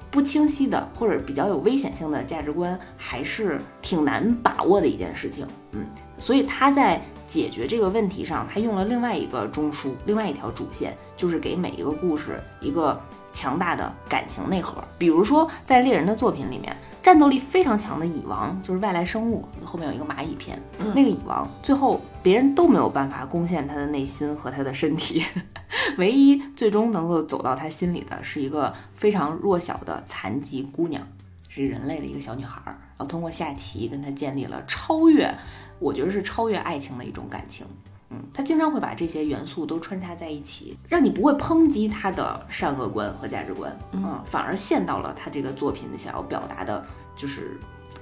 [0.10, 5.48] 不清晰的或者比较有危险性的价值观，还是挺难把握的一件事情。
[5.72, 5.86] 嗯，
[6.22, 13.02] 所以他在解决这个问题上，他用了另外一个中枢，另外一条主线，就是给每一个故事一个
[13.34, 14.84] 强大的感情内核。
[14.98, 20.62] 比如说，在猎人的作品里面，战斗力非常强的蚁王就是外来生物，后面有一个蚂蚁篇，
[20.94, 25.24] 那个蚁王最后别人都没有办法攻陷他的内心和他的身体，
[25.98, 31.02] 唯一最终能够走到他心里的是一个非常弱小的残疾姑娘，
[31.48, 35.34] 是人类的一个小女孩儿，然后通过下棋跟他建立了超越，
[35.82, 37.66] 我觉得是超越爱情的一种感情。
[38.14, 47.58] 嗯，他经常会把这些元素都穿插在一起，让你不会抨击他的善恶观和价值观，嗯，反而陷到了他这个作品想要表达的，就是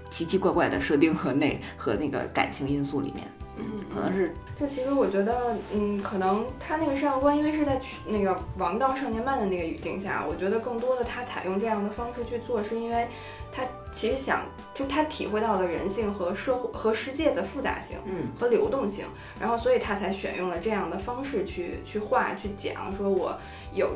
[0.09, 3.63] 奇奇怪怪的设定和那和那个感情因素里面，嗯，
[3.93, 13.07] 可能是就其实我觉得，嗯，可能他那个善恶观，因为是在去那个王道少年漫的那个语境下，我觉得更多的他采用这样的方式去做，是因为
[13.51, 19.05] 他其实想，就他体会到了人性和社会和世界的复杂性，嗯，和流动性，
[19.39, 23.37] 然后所以他才选用了这样的方式去去画去讲，说我
[23.73, 23.89] 有。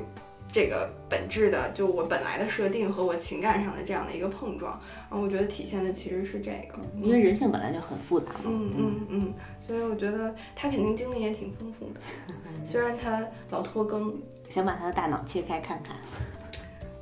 [0.52, 12.00] 这个本质的，就我本来的设定和我情感上的这样的一个碰撞，然后我觉得体现的其实是这个，因为人性本来就很复杂嘛，嗯嗯嗯，所以我觉得他肯定经历也挺丰富的，
[12.64, 14.16] 虽然他老拖更，
[14.48, 15.96] 想把他的大脑切开看看，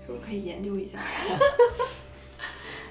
[0.06, 0.98] 是不是可以研究一下？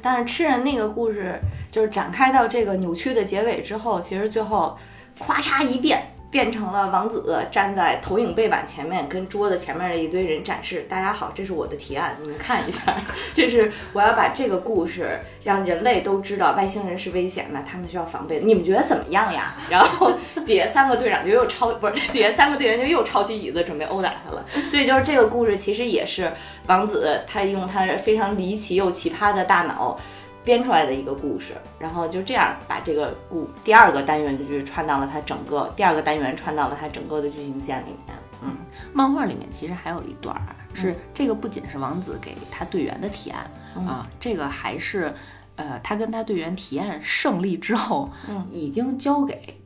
[0.02, 1.38] 但是吃人那个故事
[1.70, 4.76] 就是展开到这个扭曲的结尾之后，其实最后
[5.18, 12.94] 咵嚓一变，变成了王子站在投影背板前面，跟桌子前面的一堆人展示：“大家好，这是我的提案，你们看一下，
[13.34, 18.40] 这是我要把这个故事让人类都知道外星人是危险的，他们需要防备。
[18.44, 20.12] 你们觉得怎么样呀？”然后
[20.46, 24.44] 底下三个队长就又抄，不是底下三个队员就又抄起椅子准备殴打他了。
[24.70, 26.32] 所以就是这个故事其实也是
[26.68, 29.98] 王子他用他非常离奇又奇葩的大脑。
[30.44, 38.16] 编出来的一个故事，然后就这样把这个故第二个单元剧串到了它整个第二个单元串到了它整个的剧情线里面。
[38.42, 38.56] 嗯，
[38.94, 45.14] 漫画里面其实还有一段儿，是这个不仅是王子给他队员的提案、啊，这个还是
[45.56, 48.46] 呃他跟他队员提案胜利之后，嗯。
[48.48, 49.60] 已经交给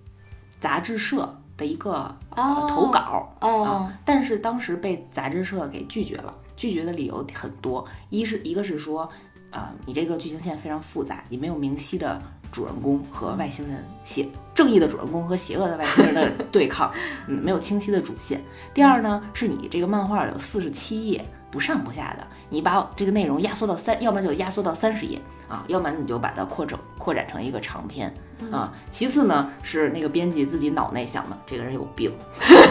[0.58, 2.12] 杂志社的一个、
[2.68, 3.32] 投稿。
[3.40, 3.62] 哦。
[3.62, 9.08] 啊，但是当时被杂志社给拒绝了，拒绝的理由很多，一是一个是说，
[9.54, 16.92] 啊、你这个剧情线非常复杂，你没有明晰的主人公和外星人邪正义的主人公和邪恶的外星人的 对抗，
[17.28, 18.42] 嗯，没有清晰的主线。
[18.74, 28.12] 第二呢，是你这个漫画有四十七页，不上不下的，你把这个内容压缩到三，要么就压缩到三十页啊，要不然你就把它扩整扩展成一个长篇
[28.50, 28.72] 啊。
[28.90, 32.12] 其次呢，是那个编辑自己脑内想的，这个人有病，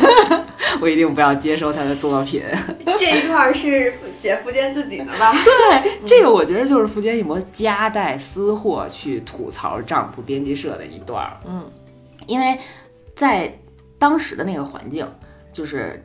[0.80, 2.42] 我一定不要接收他的作品。
[2.98, 5.34] 这一块儿是写福建自己的吧？
[5.44, 11.38] 对，这个我觉得就是福建一博夹带私货去吐槽丈夫编辑社的一段儿。
[11.46, 11.64] 嗯，
[12.28, 12.58] 因为
[13.16, 13.54] 在
[14.00, 15.08] 当时的那个环境，
[15.52, 16.04] 就是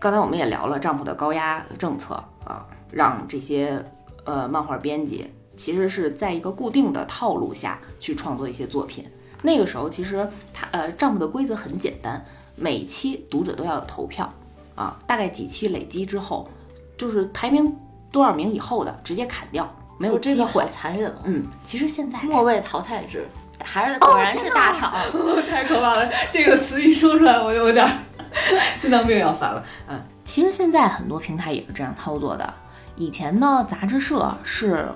[0.00, 3.82] 刚才我们也聊了丈夫的高压政策啊，让这些
[4.24, 5.30] 呃漫画编辑
[5.62, 9.06] 其实是在一个固定的套路下去创作一些作品。
[9.42, 12.20] 那个时候其实他呃账目的规则很简单，
[12.56, 14.28] 每期读者都要有投票
[14.74, 16.50] 啊，大概几期累积之后，
[16.98, 17.72] 就是排名
[18.10, 20.68] 多少名以后的直接砍掉，没有我这个机会好。
[20.68, 21.18] 残忍哦。
[21.26, 23.28] 嗯，其实现在末位淘汰制，
[23.62, 24.92] 还是果然是大厂。
[25.48, 26.10] 太可怕了！
[26.32, 27.88] 这个词一说出来，我就有点
[28.74, 29.64] 心脏病要犯了。
[29.86, 32.52] 嗯，其实现在很多平台也是这样操作的。
[32.96, 34.86] 以前呢，杂志社是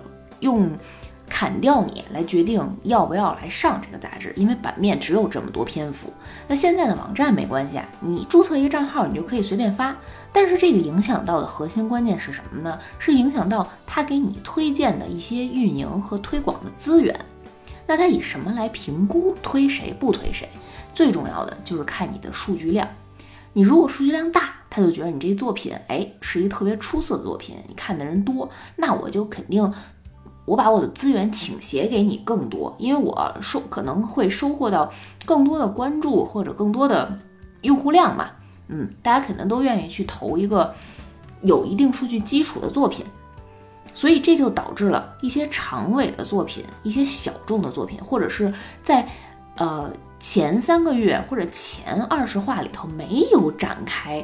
[0.40, 0.70] 用
[1.28, 6.12] 砍掉你来决定要不要来上这个杂志，因为版面只有这么多篇幅。
[6.46, 9.96] 那现在的网站没关系啊，你注册一个账号，你就可以随便发。
[10.32, 12.78] 但是这个影响到的核心关键是什么呢？
[12.98, 17.18] 是影响到他给你推荐的一些运营和推广的资源。
[17.88, 20.48] 那他以什么来评估推谁不推谁？
[20.94, 22.88] 最重要的就是看你的数据量。
[23.52, 29.72] 你如果数据量大，他就觉得你这作品，哎，是一个特别出色的作品，你看的人多，那我就肯定，
[30.46, 34.90] 我把我的资源倾斜给你更多，因为我收可能会收获到
[35.26, 37.18] 更多的关注或者更多的
[37.60, 38.30] 用户量嘛。
[38.68, 40.74] 嗯，大家肯定都愿意去投一个
[41.42, 43.04] 有一定数据基础的作品。
[43.94, 49.08] 所以这就导致了一些长尾的作品，一些小众的作品，或者是在
[49.56, 54.22] 呃前三个月或者前二十话里头没有展开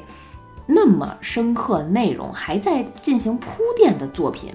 [0.67, 4.53] 那么深刻内容，还在进行铺垫的作品，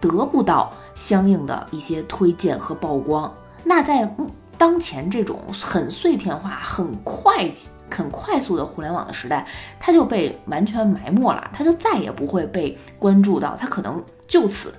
[0.00, 3.32] 得不到相应的一些推荐和曝光。
[3.64, 4.08] 那在
[4.56, 7.50] 当前这种很碎片化、很快、
[7.90, 9.46] 很快速的互联网的时代，
[9.80, 14.72] 它就被完全埋没了，它就再也不会被关注到，它可能就此，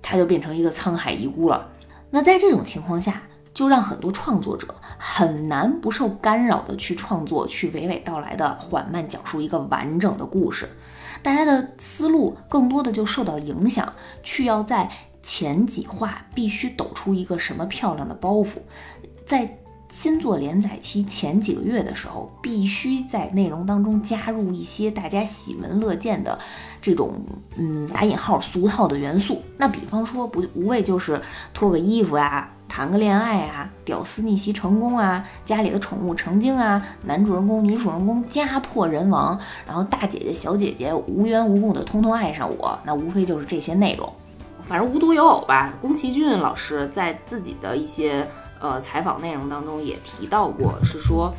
[0.00, 1.68] 它就变成一个沧海遗孤了。
[2.10, 10.68] 那在这种情况下，就让很多创作者很难不受干扰的去创作，去娓娓道来的缓慢讲述一个完整的故事。
[11.22, 13.92] 大家的思路更多的就受到影响，
[14.22, 14.88] 去要在
[15.22, 18.58] 前几话必须抖出一个什么漂亮的包袱，
[19.24, 19.58] 在
[19.90, 26.38] 新作连载期前几个月的时候，必须在内容当中加入一些大家喜闻乐见的
[26.82, 27.14] 这种
[27.56, 29.42] 嗯打引号俗套的元素。
[29.56, 31.20] 那比方说不无非就是
[31.54, 32.50] 脱个衣服啊。
[32.68, 44.12] 谈个恋爱啊，屌丝逆袭成功啊，家里的宠物成精啊，男主人公、女主人公家破人亡，然后大姐姐、小姐姐无缘无故的通通爱上我，那无非就是这些内容。
[44.68, 48.28] 反正无独有偶吧，宫崎骏老师在自己的一些
[48.60, 51.34] 呃采访内容当中也提到过，是说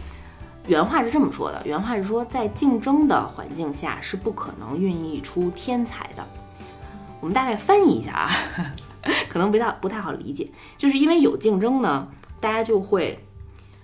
[0.66, 6.28] 原话是这么说的，原话是说在竞争的环境下是不可能孕育出天才的。
[7.22, 8.30] 我们大概翻译一下啊。
[9.30, 12.06] 可能不太不太好理解，就是因为有竞争呢，
[12.42, 13.18] 大家就会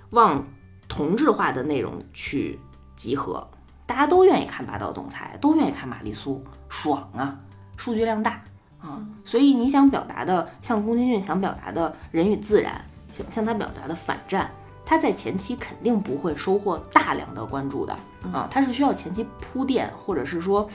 [0.10, 0.46] 往
[0.90, 2.60] 同质化的内容去
[2.98, 3.48] 集合，
[3.86, 7.40] 大家都愿意看霸道总裁，都愿意看玛丽苏，爽啊，
[7.78, 8.44] 数据量大
[8.86, 12.80] 啊，所以你想表达的，像宫崎骏想表达的人与自然，
[13.12, 14.50] 像向他表达的反战，
[14.86, 17.94] 他在前期肯定不会收获大量的关注的
[18.32, 20.70] 啊，他是需要前期铺垫，或者是说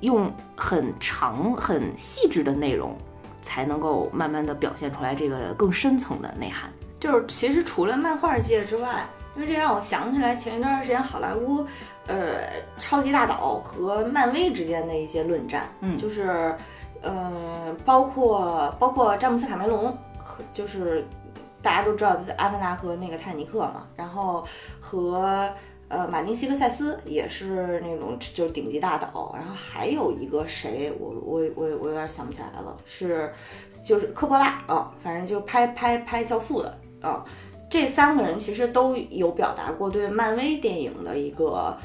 [0.00, 2.96] 用很长很细致的内容。
[3.42, 6.68] 才能够慢慢的表现出来这个更深层的内涵。
[6.98, 9.06] 就是其实除了漫画界之外，
[9.36, 11.64] 因为这让我想起来前一段时间好莱坞，
[12.08, 12.40] 呃，
[12.80, 16.56] 超级大岛和漫威之间的一些论战，嗯就是，
[17.06, 19.96] 呃，包括包括詹姆斯卡梅隆
[20.52, 21.06] 就是
[21.62, 24.44] 大家都知道的《阿凡达》和那个《泰尼克》嘛，然后
[24.80, 25.48] 和。
[25.88, 33.32] 呃，马丁·西克塞斯也是那种就是顶级大导，然后还有一个谁，我我我我有点想不起来了，是
[33.84, 37.24] 就是科波拉啊、反正就拍拍拍《教父》的啊、
[37.70, 41.78] 这三个人其实都有表达过对漫威电影的一个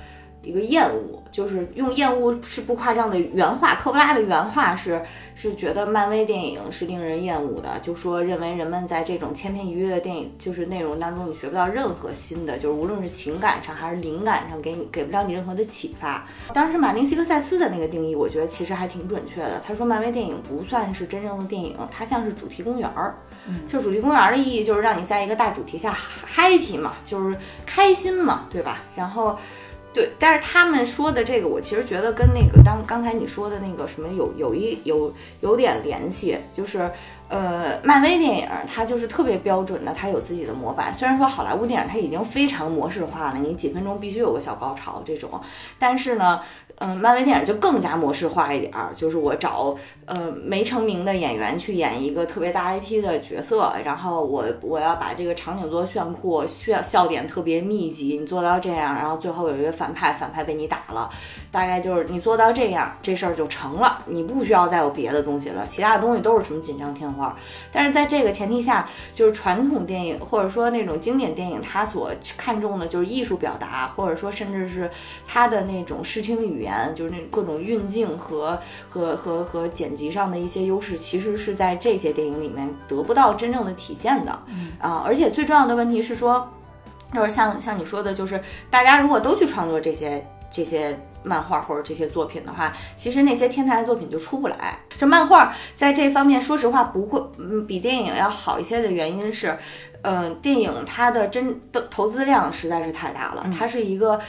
[0.43, 5.01] 一个厌恶，就是用厌恶是不夸张的原话，科布拉的原话是
[5.35, 16.25] 是觉得漫威电影是令人厌恶的，就说认为人们在这种千篇一律的电影就是内容当中，你学不到任何新的，就是无论是情感上还是灵感上，给你给不了你任何的启发。
[16.53, 19.61] 当时马丁·西克塞斯的那个定义，我觉得其实还挺准确的。
[19.65, 23.15] 他说，漫威电影不算是真正的电影，它像是主题公园儿。
[23.67, 25.95] 就主题公园儿的意义就是让你在一个大主题下
[26.35, 28.79] happy 嘛，就是开心嘛，对吧？
[28.95, 29.37] 然后。
[29.93, 36.89] 对，但是他们说的这个，我其实觉得跟那个当刚才你说的那个什么有有一有有点联系，就是
[37.27, 40.93] 呃，漫威电影它就是特别标准的，它有自己的模板。
[40.93, 45.41] 虽然说好莱坞电影它已经非常模式化了，你几分钟必须有个小高潮这种，
[45.77, 46.39] 但是呢，
[46.83, 61.07] 嗯，漫威电影就更加模式化一点儿，就是我找呃没成名的演员去演一个特别大 IP 的角色，然后我我要把这个场景做炫酷，笑笑点特别密集，你做到这样，然后最后有一个反派，反派被你打了，
[61.51, 67.37] 大概就是你做到这样，这事儿就成了，你不需要再有别的东西了，其他的东西都是什么锦上添花。
[67.71, 74.89] 但是在这个前提下，就是传统电影或者说那种经典电影，它所看重的就是艺术表达，或者说甚至是
[75.27, 76.70] 它的那种视听语言。
[76.71, 78.57] 言，就是那各种运镜和
[78.89, 84.39] 和和和剪辑上的一些优势，其实是在这些电影里面得不到真正的体现的。
[84.47, 86.49] 嗯啊，而且最重要的问题是说，
[87.13, 94.79] 就是像像你说的，就是大家如果都去创作这些这些漫画或者这些作品的话，其实那些天才的作品就出不来。
[94.97, 99.57] 这漫画在这方面，说实话不会，嗯，比电影要好一些的原因是，
[100.03, 104.19] 嗯、电影它的真的投资量实在是太大了，它是一个。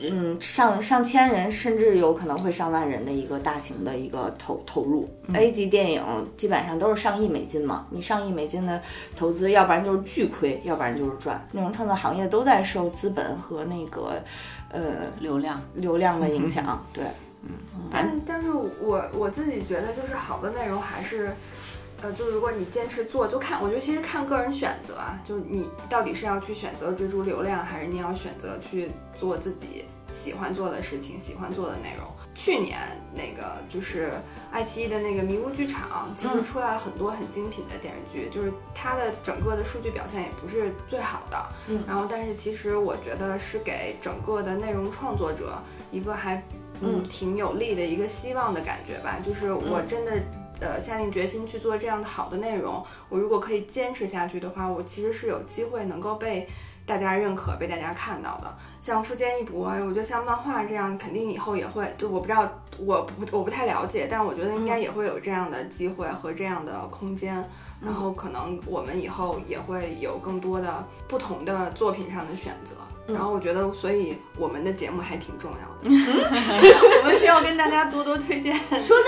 [0.00, 5.08] 嗯，上上千人，甚至有可能会上万人的一个大型的一个投投入。
[5.32, 6.02] A 级电影
[6.36, 8.82] 基本上都是上亿美金嘛，你上亿美金的
[9.16, 11.46] 投资，要不然就是巨亏，要不然就是赚。
[11.52, 14.20] 内容创作行业都在受资本和那个
[14.70, 16.84] 呃流量，流量的影响。
[16.92, 17.04] 对，
[17.44, 17.50] 嗯
[17.92, 21.32] 但但是我我自己觉得，就是好的内容还是，
[22.04, 32.06] 呃，就如果你坚持做，就看，我觉得其实看个人选择啊，就你到底是要去选择追逐流量，还是你要选择去做自己喜欢做的事情、喜欢做的内容。
[32.34, 32.78] 去年
[33.14, 34.10] 那个就是
[34.52, 45.58] 爱奇艺的那个迷雾剧场，其实出来了很多很精品的电视剧，就是它的整个的数据表现也不是最好的，嗯然后但是其实我觉得是给整个的内容创作者
[45.90, 46.42] 一个还
[46.82, 50.12] 嗯挺有利的一个希望的感觉吧，就是我真的。
[50.60, 56.48] 呃，下定决心去做这样的好的内容，我如果可以坚持下去的话，我其实是有机会能够被
[56.86, 58.56] 大家认可、被大家看到的。
[58.80, 62.48] 像富坚义博，我觉得像漫画这样，肯定以后也会，就我不知道，
[62.78, 67.44] 我不我不太了解，但我觉得应该也会有这样的机会和这样的空间。
[67.80, 72.76] 然后可能我们以后也会有更多的不同的作品上的选择。
[73.06, 78.54] 然后我觉得，所以我们的节目还挺重要的， 我们需要跟大家多多推荐。
[78.54, 79.04] 说的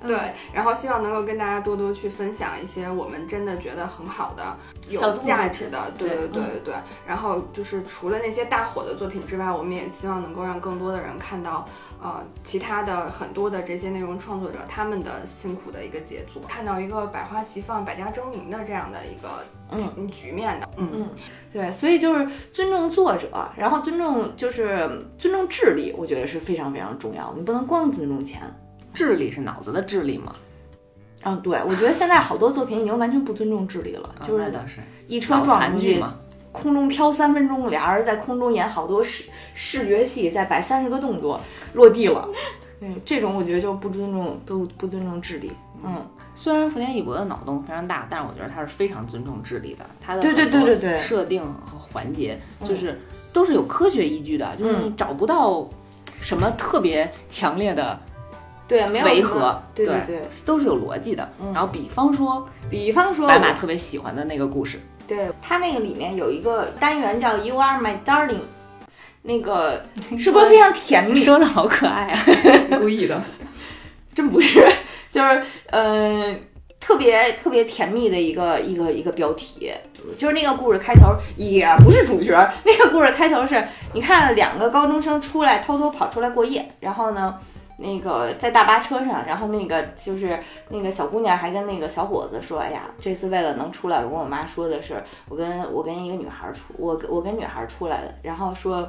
[0.00, 4.56] 对，对，然后希望能够跟大家多多去分享一些我们真的觉得很好的、
[4.88, 6.08] 有价值的，对。
[6.08, 6.74] 对对对对对。
[7.06, 11.68] 然后就是除了那些大火的作品之外，我们也希望能够让更多的人看到，
[12.02, 19.44] 呃，其他的很多的这些内容创作者他们的辛苦的一个杰作，看到一个百花齐放、百家争鸣的这样的一个
[19.76, 20.88] 局局面的，嗯。
[20.92, 21.08] 嗯。
[21.52, 27.38] 对，所以就是尊重作者，然后尊重就是尊重智力，我觉得是非常非常重要的。
[27.38, 28.42] 你不能光尊重钱。
[28.94, 30.34] 智力是脑子的智力嘛？
[31.22, 34.50] 嗯，对，我觉得现在好多作品已经完全不尊重智力了，就是
[35.08, 36.14] 一车脑撞剧嘛。
[36.52, 41.38] 空中飘三分钟，俩人在空中演好多视视觉戏，再摆三十个动作，
[41.74, 42.26] 落地了。
[42.80, 45.52] 嗯，这种我觉得就不尊重，不不尊重智力。
[45.84, 49.84] 嗯，虽然福田义博的脑洞非常大，但是我觉得他是非常尊重智力的。
[50.00, 52.98] 他的对对很多对对对设定和环节就是
[53.32, 55.68] 都是有科学依据的，就是你找不到
[56.26, 57.96] 什么特别强烈的，
[58.66, 60.22] 对，没有违和对对对。
[60.44, 61.30] 都是有逻辑的。
[61.54, 68.40] 然后比方说比方说，白马特别喜欢的那个故事，对他那个里面有一个单元叫 “You Are My Darling”，
[69.22, 69.84] 那个
[70.18, 71.20] 是不是非常甜蜜？
[71.20, 72.18] 说的好可爱啊，
[72.80, 73.22] 故意的。
[74.12, 74.66] 真不是，
[75.10, 76.34] 就是呃，
[76.80, 79.72] 特别特别甜蜜的一个一个一个标题，
[80.16, 82.32] 就是那个故事开头也不是主角，
[82.64, 87.38] 那个故事开头是你看两个高中生出来偷偷跑出来过夜，然后呢。
[87.78, 94.94] 那个在大巴车上，然后那个就是那个小姑娘还跟那个小伙子说：“哎呀，这次为了能出来，我跟我妈说的是，
[95.28, 98.88] 我跟我跟一个女孩出，我我跟女孩出来的，然后说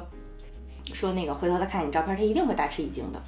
[0.94, 3.20] 说那个回头她看你照片，她一定会大吃一惊的。”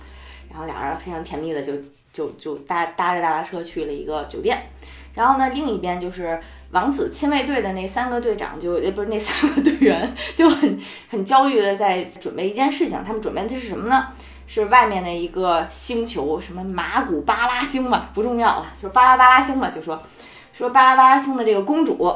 [0.51, 1.75] 然后俩人非常甜蜜的就
[2.13, 4.71] 就就搭搭着大巴车去了一个酒店，
[5.15, 6.41] 然后呢，另一边就是
[6.73, 14.09] 王子亲卫队的那三个队长就呃不是那三个队员就很很焦虑的在准备一件事情，他们准备的是什么呢？
[14.47, 20.03] 是外面的一个星球，什么马古巴拉星吧，不重要了，就是巴拉巴拉星吧，就说
[20.53, 22.13] 说巴拉巴拉星的这个公主，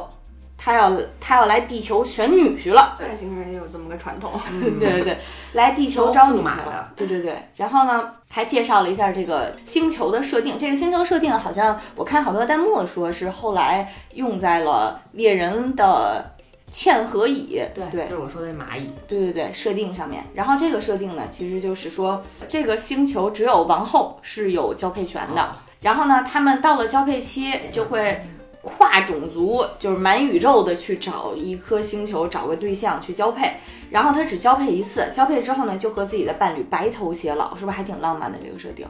[0.57, 2.97] 她要他要来地球选女婿了。
[2.99, 4.31] 外星人也有这么个传统。
[4.79, 5.17] 对对对，
[5.53, 6.89] 来地球招女驸马的。
[6.95, 10.57] 对对对，然后呢，还介绍了一下这个星球的设定。
[10.57, 16.33] 这个星球设定好像我看好多弹幕说是后来用在了猎人的
[16.73, 17.61] 嵌合蚁。
[17.75, 18.91] 对对就是我说的蚂蚁。
[19.07, 20.23] 对对对，设定上面。
[20.33, 25.55] 然后这个设定呢，其实就是说这个星球只有王后是有交配权的。
[25.81, 28.25] 然后呢，他们到了交配期就会
[28.65, 33.53] 跨种族，就是满宇宙的去找一颗星球，找个对象去交配。
[33.91, 38.85] 然后他只交配一次，交配之后呢，就和自己的伴侣白头偕老，是不是还挺浪漫的这个设定？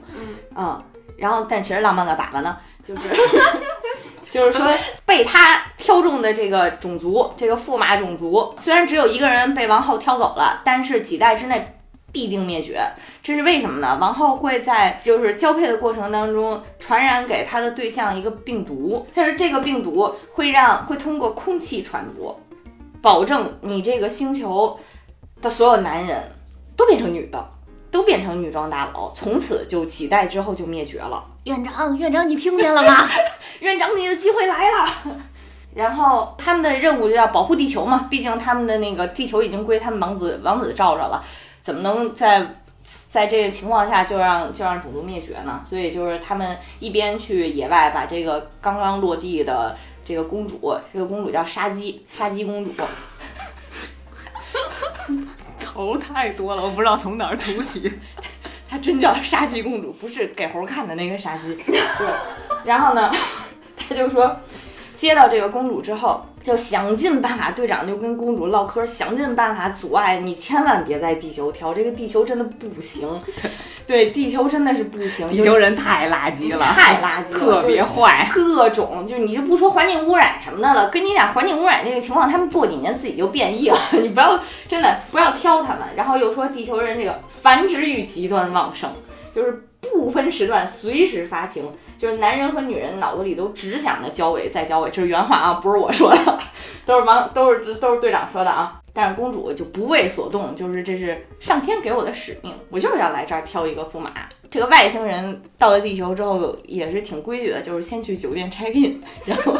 [0.56, 0.82] 嗯
[1.18, 3.10] 然后，但其实浪漫的粑粑呢，就是
[4.30, 4.68] 就是说
[5.06, 11.75] 被他挑中的这个种族，这个驸马种族，虽然只有一个人被王后挑走了，但是几代之内
[12.16, 12.82] 必定灭绝。
[13.22, 13.98] 这是为什么呢？
[14.00, 22.40] 王后会在就是交配的过程当中传染给她的对象一个病毒，但是这个病毒会让会通过空气传播，
[23.02, 24.80] 保证你这个星球
[25.42, 26.24] 的所有男人
[26.78, 27.52] 都变成女的。
[27.92, 31.24] 都变成女装大佬，从此就几代之后就灭绝了。
[31.46, 33.08] 院长，院长，你听见了吗？
[33.62, 34.90] 院长，你的机会来了。
[35.74, 41.24] 然后他们的任务就要保护地球嘛，毕竟他们的那个地球已经归他们王子王子罩着了，
[41.66, 42.48] 怎么能在
[43.12, 45.60] 在这个情况下就让就让种族灭绝呢？
[45.68, 52.72] 所以就是他们一边去野外把这个刚刚落地的这个公主，这个公主叫杀鸡， 杀鸡公主，
[55.60, 57.92] 头太多了，我不知道从哪儿吐起。
[58.70, 61.56] 她真叫杀鸡公主，不是给猴看的那个杀鸡。
[61.56, 62.08] 对，
[62.64, 63.12] 然后呢，
[63.76, 64.40] 他就说。
[64.96, 73.08] 接到这个公主之后，就想尽办法，队长就跟公主唠嗑，想尽办法阻碍你，千万别在地球跳，这个地球真的不行。
[73.88, 85.82] 对，地球真的是不行，地球人太垃圾了，太垃圾了，特别坏，各种就是你就不说环境污染什么的了，跟你讲环境污染这个情况，他们过几年自己就变异了， 你不要真的不要挑他们。
[85.96, 88.90] 然后又说地球人这个繁殖欲极端旺盛，
[89.32, 91.72] 就是不分时段随时发情。
[91.98, 96.40] 就是男人和女人脑子里都只想着交尾再交尾，这是原话啊，不是我说的，
[96.86, 98.82] 都是王都是都是队长说的啊。
[98.94, 104.12] 但是公主就不为所动，就是这是上天给我的使命，我就是要来这儿挑一个驸马。
[104.52, 109.58] 这个外星人到了地球之后也是挺规矩的，就是先去酒店 check in，然后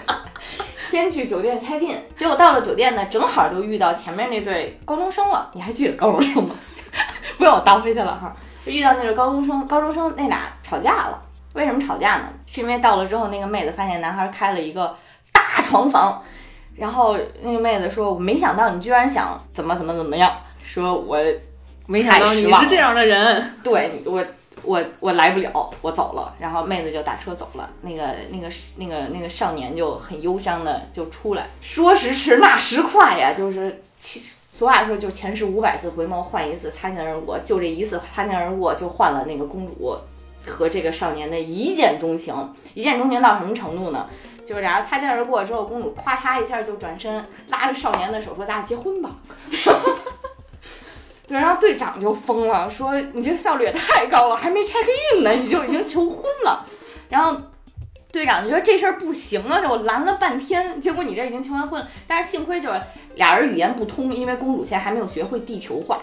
[0.90, 5.50] 先去酒店 check in，结果到了酒店呢，正好就遇到前面那对高中生了。
[5.54, 6.54] 你还记得高中生吗？
[7.38, 8.36] 不用我倒回去了哈，
[8.70, 11.20] 就遇到那个高中生，高中生那俩吵架了。
[11.54, 12.28] 为什么吵架呢？
[12.46, 14.96] 是因为到了之后，那个妹子发现男孩开了一个
[15.32, 16.22] 大床房，
[16.76, 20.32] 然后那个妹子说：“我没想到你居然想怎么怎么怎么样。”
[20.64, 21.18] 说：“我
[21.86, 24.24] 没想到你是这样的人。”对，我
[24.62, 26.32] 我我来不了，我走了。
[26.38, 27.68] 然后妹子就打车走了。
[27.82, 33.82] 那个那个那个那个少年就很忧伤的就出来，说时迟那时快呀，就是
[34.60, 39.96] 俗话说，就前世五百次回眸，换一次擦肩而过，就这一次擦肩而过，就换了那个公主。
[40.46, 42.34] 和这个少年的一见钟情，
[42.74, 44.06] 一见钟情到什么程度呢？
[44.44, 49.08] 就是俩人擦肩而过之后，公主咵嚓一下就转身拉着少年的手说：“咱俩结婚吧。
[51.26, 54.84] ”对，然后队长就疯了，说：“你这效率也太高了，还没 check
[55.16, 56.66] in 呢，你就已经求婚了。”
[57.08, 57.34] 然后
[58.12, 61.88] 队长就觉得这事儿不行啊，就拦了半天，结果你这已经求完婚了。
[62.06, 62.80] 但是幸亏就是
[63.14, 66.00] 俩人语言不通，因为公主现在还没有学会地球话。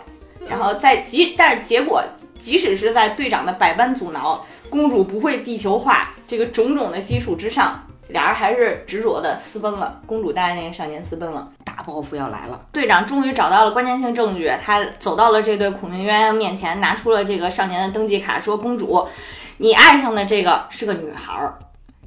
[0.47, 2.03] 然后在即，但是结果。
[2.39, 9.99] 即使是在队长的百般阻挠，公主不会地球化这个种种的基础之上，俩人还是执着的私奔了。
[10.05, 12.61] 公主带着那个少年私奔了，大报复要来了。
[12.71, 19.07] 队长终于找到了关键性证据，他走到了这对苦命鸳鸯面前，拿出了这个少年的登记卡，说：“公主，
[19.57, 21.57] 你爱上的这个是个女孩儿。”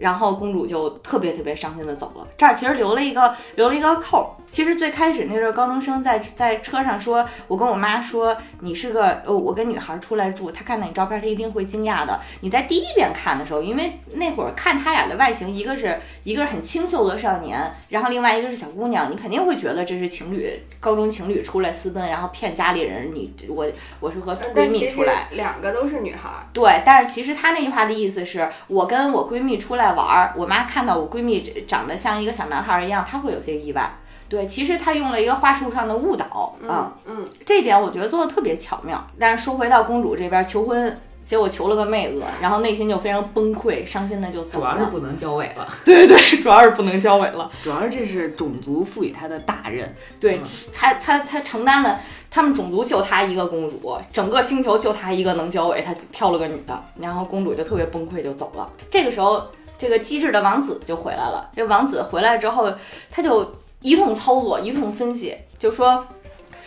[0.00, 2.26] 然后公主就特别特别伤心的走了。
[2.36, 4.34] 这儿其实留了一个留了一个扣。
[4.50, 10.50] 其实最开始那对高中生在在车上说：“我跟我妈说你是个呃，我跟女孩出来住。
[10.50, 12.18] 她看到你照片，她一定会惊讶的。
[12.40, 23.14] 你在第一遍看的时候，因为那会儿看他俩的外形，一个是一个是很清秀的少年，然后另外一个是小姑娘，你肯定会觉得这是情侣，高中情侣出来私奔，然后骗家里人。
[23.14, 23.64] 你我
[24.00, 26.28] 我是和闺蜜出来，两个都是女孩。
[26.52, 33.96] 对，但是其实他那句话的意思是我跟我闺蜜出来玩儿，我妈看到我闺蜜长得像一个小男孩一样，她会有些意外。
[34.28, 39.04] 对，其实她用了一个话术上的误导啊，嗯，这点我觉得做的特别巧妙。
[39.18, 44.72] 但是说回到公主这边求婚，结果求了个妹子，然后内心就非常崩溃，伤心的就走了。
[44.72, 45.66] 主要是不能交尾了。
[45.84, 47.50] 对对对，主要是不能交尾了。
[47.62, 50.40] 主要是这是种族赋予他的大任，对
[50.72, 51.98] 他他他承担了，
[52.30, 58.70] 他们种族就他一个公主，整个星球就他一个能交尾，他挑了个女的，然后公主就特别崩溃就走了。
[58.88, 59.48] 这个时候，
[59.80, 61.50] 这个机智的王子就回来了。
[61.56, 62.72] 这王子回来之后，
[63.10, 63.52] 他就。
[63.82, 66.06] 一通操作，一通分析，就说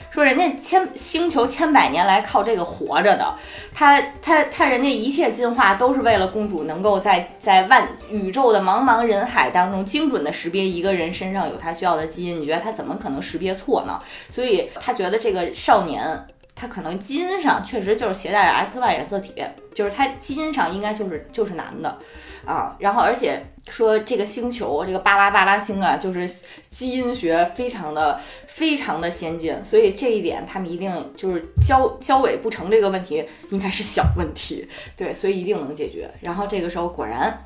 [0.09, 3.35] 说人家千星球千百年来靠这个活着的，
[3.71, 14.01] 他他他人家一切进化都是为了公主能够在在万宇宙的茫茫人海当中精准的识别一个人身上有他需要的基因，你觉得他怎么可能识别错呢？
[14.31, 19.35] 所以他觉得这个少年他可能基因上确实就是携带着 X Y 染色体，
[19.75, 21.95] 就是他基因上应该就是就是男的。
[22.45, 26.29] 啊，然后而且说这个星球，这个巴拉巴拉星啊，就是
[26.69, 34.67] 基因学非常的非常的先进，所以这一点他们一定就是交交尾不成这个问题应该是小问题，
[34.97, 36.11] 对，所以一定能解决。
[36.19, 37.37] 然后这个时候果然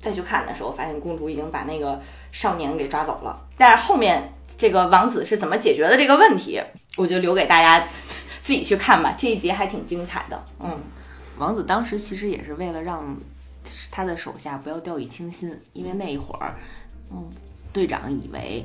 [0.00, 3.38] 再去看的时候，发现公主已经把那个少年给抓走了。
[3.58, 6.58] 但是后面这个王子是怎么解决的这个问题，
[6.96, 7.86] 我就留给大家
[8.40, 9.14] 自己去看吧。
[9.18, 10.42] 这一集还挺精彩的。
[10.58, 10.80] 嗯，
[11.36, 13.14] 王子当时其实也是为了让。
[13.90, 16.54] 他的手下不要掉以轻心，因为那一会儿，
[17.10, 17.30] 嗯，
[17.72, 18.64] 队长以为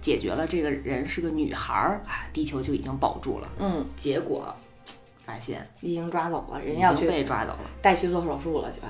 [0.00, 3.48] 解决了这个人是个女孩儿啊，地球就已经保住了。
[3.58, 4.54] 嗯，结果
[5.24, 7.70] 发现已经抓走了，人要去被抓走了。
[7.82, 8.88] 带去做手术了，就要。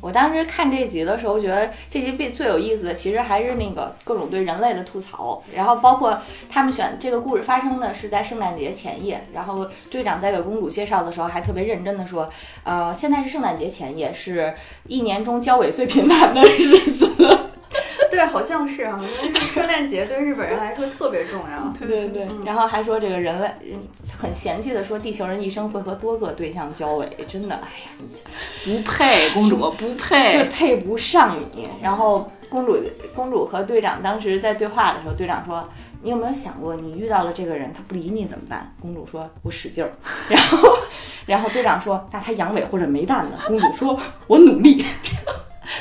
[0.00, 12.28] 我当时看这集的时候，觉得这集最最有意思的，其实还是那个各种对人类的吐槽，然后包括他们选这个故事发生的是在圣诞节前夜，然后队长在给公主介绍的时候还特别认真的说，
[12.64, 14.52] 呃，现在是圣诞节前夜，是
[14.88, 17.11] 一年中交尾最频繁的日子。
[18.22, 21.74] 对，好像是啊，因为圣诞节对日本人来说特别重要。
[21.76, 23.50] 对对对，然后还说这个人类
[24.16, 27.90] 很嫌弃的说，地球人一生会和多个对象交尾，真的，哎呀，
[28.64, 30.44] 你不配，公主不这配。
[30.54, 31.68] 配不上你。
[31.82, 32.78] 然后公主
[33.12, 35.68] 公主和队长当时在对话的时候，队长说
[36.02, 39.90] ：“你有没有想过，你遇到了这个人，他不理你怎么办？”公主说：“我使劲儿。”
[40.30, 40.78] 然后
[41.26, 43.98] 然后队长说：“那他阳痿或者没蛋呢？”公主说
[44.28, 44.84] ：“我努力。”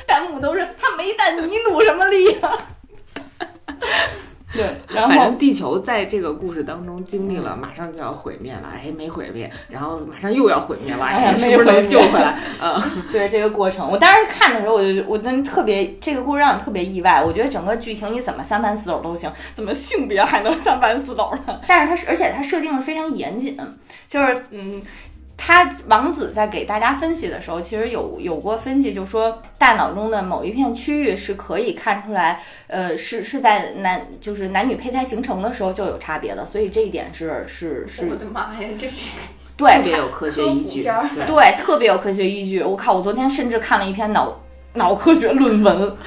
[0.07, 2.51] 弹幕都是他没蛋，你努什么力呀、
[4.53, 12.37] 对， 然后反正地球在这个故事当中经历了马上就要毁灭了，哎，没毁灭，然后马上又要毁灭了，哎是不是能救回来？
[12.61, 12.81] 嗯，
[13.11, 17.23] 对这个过程，我当时看的时候，我就我真特别这个故事让我特别意外。
[17.23, 21.61] 我觉得整个剧情你怎么三番四抖都行，怎么性别还能三番四抖呢？
[21.65, 23.57] 但是它是，而且它设定的非常严谨，
[24.09, 24.81] 就是嗯。
[25.43, 39.17] 他王子在给大家分析的时候，其实有有过分析，就说大脑中的某一片区域是可以看出来，呃，是是在男就是男女胚胎形成的时候就有差别的，所以这一点是是是我的妈呀，这是
[39.57, 40.83] 对特别有科学依据。
[41.25, 42.61] 对，特别有科学依据。
[42.61, 44.39] 我靠，我昨天甚至看了一篇脑
[44.75, 45.97] 脑科学论文，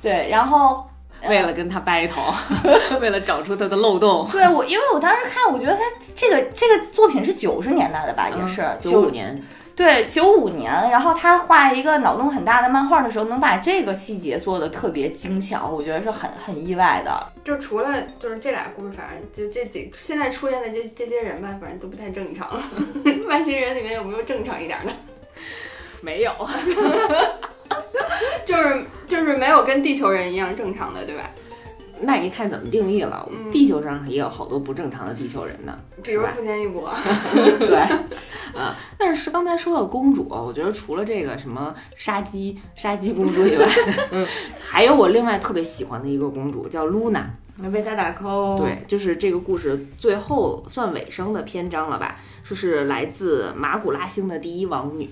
[0.00, 0.83] 对，然后。
[1.28, 2.34] 为了跟他 battle，
[3.00, 5.80] 为了找出他的漏洞，对我，因为我当时看，我觉得他
[6.14, 9.42] 这个这个作品是九十年代的吧，也是嗯九五年，
[9.74, 10.70] 对九五年。
[10.90, 17.32] 然后他画一个脑洞很大的漫画的时候，能把这个细节做的特别精巧，我觉得是很很意外的。
[17.44, 22.48] 就除了就是这俩故事，反正就这几现在出现的这这些人吧，反正都不太正常。
[23.28, 24.92] 外星人里面有没有正常一点的？
[26.00, 26.30] 没有，
[28.46, 31.30] 就是就是没有跟地球人一样正常的，对吧？
[32.00, 33.26] 那你看怎么定义了？
[33.30, 36.90] 嗯地球上也有好多不正常的地球人呢，比如富坚义博，
[37.58, 37.76] 对，
[38.58, 43.66] 啊，但是刚才说到公主，我觉得除了这个什么杀鸡杀鸡公主以外，
[44.10, 44.26] 嗯，
[44.58, 47.24] 还有我另外特别喜欢的一个公主叫露娜。
[47.72, 52.18] 为她打 call，对，就是这个故事最后算尾声的篇章了吧？
[52.42, 55.08] 说是来自马古拉星的第一王女，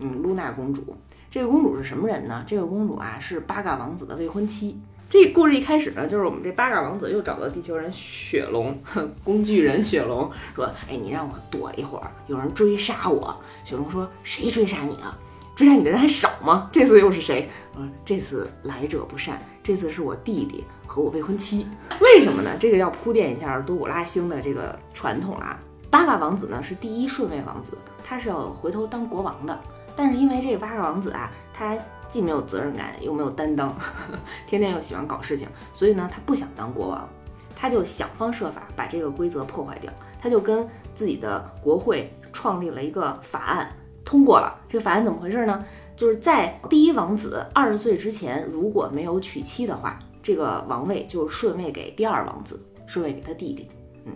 [0.00, 0.94] 嗯，露娜公主。
[1.36, 2.42] 这个公主是什么人呢？
[2.46, 4.74] 这个公主啊是八嘎王子的未婚妻。
[5.10, 15.14] 这故事一开始呢，就是我们这八嘎王子又找到地球人雪龙，哼工具人雪龙，说：“哎，你让我躲一会儿，有人追杀我。”雪龙说：“谁追杀你啊？
[15.54, 16.70] 追杀你的人还少吗？
[16.72, 21.66] 这次又是谁？”嗯，这次来者不善，这次是我弟弟和我未婚妻。
[22.00, 22.56] 为什么呢？
[22.58, 25.60] 这个要铺垫一下多古拉星的这个传统啊。
[25.90, 29.60] 八嘎王子呢是第一顺位王子，他是要回头当国王的。
[29.96, 31.76] 但是因为这个八嘎王子啊，他
[32.10, 33.74] 既没有责任感，又没有担当，
[34.46, 37.08] 天天又喜欢搞事情，所以呢，他不想当国王，
[37.56, 39.92] 他就想方设法把这个规则破坏掉。
[40.20, 43.70] 他就跟自己的国会创立了一个法案，
[44.04, 44.58] 通过了。
[44.68, 45.64] 这个法案怎么回事呢？
[45.94, 53.68] 就是在第一王子二十岁之前，如果没有娶妻的话，这个王位就顺位给第二王子，顺位给他弟弟。
[54.04, 54.12] 嗯，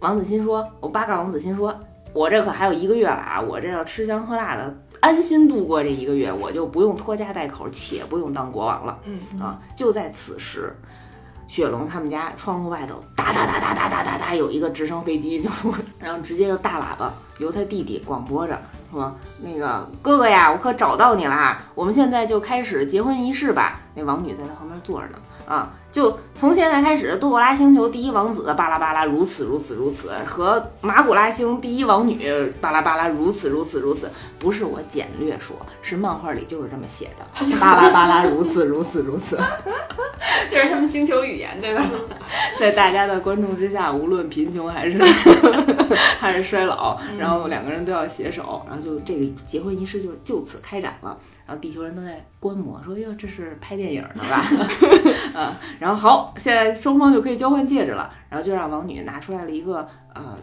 [0.00, 1.74] 王子心说，我八嘎王子心说，
[2.12, 8.98] 我这可还有一个月了啊，我这要吃香喝辣的，安心度过这一个月，我就不用拖家带口，且不用当国王了。
[9.04, 10.76] 嗯啊，就在此时，
[11.48, 15.50] 雪龙他们家窗户外头哒哒哒哒哒哒哒哒有一个直升飞机，就
[15.98, 21.60] 然后直接就大喇叭由他弟弟广播着说：“那个哥哥呀，我可找到你啦！
[21.74, 25.18] 我们现在就开始结婚仪式吧。”那王女在他旁边坐着呢，
[25.50, 39.36] 啊，就从现在开始，多古拉星球第一王子巴拉巴拉如此如此如此，和马古拉星第一王女巴拉巴拉如此如此如此，不是我简略说，是漫画里就是这么写的，巴拉巴拉如此如此如此。
[40.48, 41.84] 就是他们星球语言，对吧？
[42.58, 45.02] 在大家的关注之下，无论贫穷还是
[46.20, 51.18] 还是衰老，然后两个人都要携手，然后就这个结婚仪式就就此开展了。
[51.50, 54.40] 然后地球人都在观摩，说：“哟，这是拍电影呢吧？”
[55.34, 58.08] 啊，然后好，现在双方就可以交换戒指了。
[58.28, 59.78] 然后就让王女拿出来了一个
[60.14, 60.38] 呃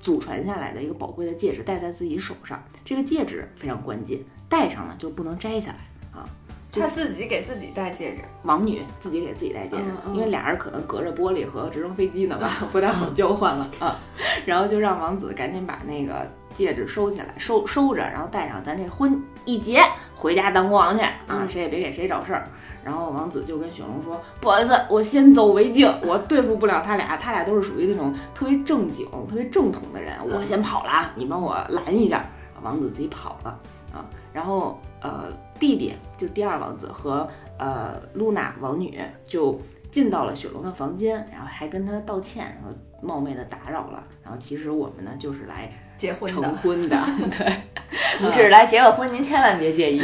[0.00, 2.62] 祖传下来的一个宝贵的戒指，戴在自己手上。
[2.82, 4.18] 这个戒指非常关键，
[4.48, 6.26] 戴上了就不能摘下来啊。
[6.72, 13.98] 他自己给自己戴戒指，王女自己给自己戴戒指，嗯嗯因为俩人可能隔着玻璃和直升飞机呢吧，不太好交换了啊。
[14.46, 19.82] 然后就让王子赶紧把那个戒指收起来，收收着，然后戴上，咱这婚一结，
[20.18, 22.46] 回家当国王去啊，嗯谁也别给谁找事儿。
[22.84, 32.24] 然后王子就跟雪龙说：“不好意思，我先走为敬，我对付不了他俩，他俩都是属于那种特别正经、特别正统的人，我先跑了啊，你帮我拦一下。”
[32.60, 33.56] 王子自己跑了
[33.92, 35.26] 啊，然后呃
[35.60, 39.60] 弟弟就第二王子和呃露娜王女就
[39.92, 44.02] 进到了雪龙的房间，然后还跟他道歉，然后冒昧的打扰了。
[44.24, 46.96] 然后其实我们呢就是来成结婚的，婚的，
[47.36, 47.52] 对。
[48.20, 50.00] 你只是来结个婚，您千万别介意。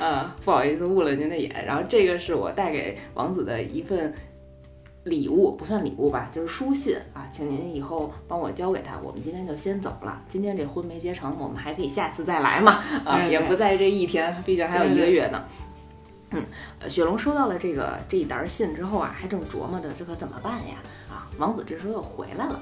[0.00, 1.64] 呃， 不好意思误了您的眼。
[1.66, 4.12] 然后这个是我带给王子的一份
[5.04, 8.98] 礼物，不算礼物吧，就是书信啊，请您以后帮我交给他。
[9.02, 12.72] 我们今天就先走了，今天这婚没结成，我们还可以下次再来嘛，
[13.04, 15.44] 啊，对对也不在这一天，毕竟还有一个月呢。
[16.30, 16.42] 嗯，
[16.80, 20.76] 呃雪龙收到了这个这一沓信之后啊，还正琢磨着这可怎么办呀？
[21.38, 22.60] 啊，王子这时候又回来了，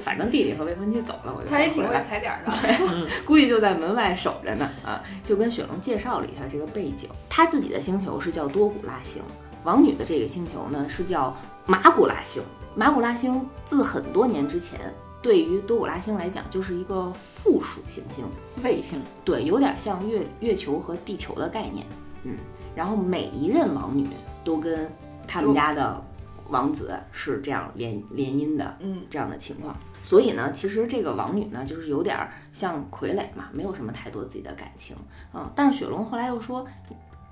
[0.00, 3.06] 反正弟弟和未婚妻走了，我就他也挺会踩点儿的。
[3.24, 7.08] 估计就在门外守着呢啊，就跟雪龙介绍了一下这个背景。
[7.28, 9.22] 他自己的星球是叫多古拉星，
[9.64, 12.42] 王女的这个星球呢是叫马古拉星。
[12.74, 14.78] 马古拉星自很多年之前，
[15.20, 18.24] 对于多古拉星来讲就是一个附属行星，
[18.62, 21.84] 卫星对，有点像月月球和地球的概念。
[22.24, 22.36] 嗯，
[22.74, 24.06] 然后每一任王女
[24.44, 24.90] 都跟
[25.26, 26.04] 他们家的
[26.48, 29.76] 王子是这样联联姻的，嗯，这样的情况。
[30.02, 34.96] 所以呢，其实这个王女呢，就是有点儿像傀儡嘛，没有什么太多自己的感情。
[35.34, 36.66] 嗯，但是雪龙后来又说，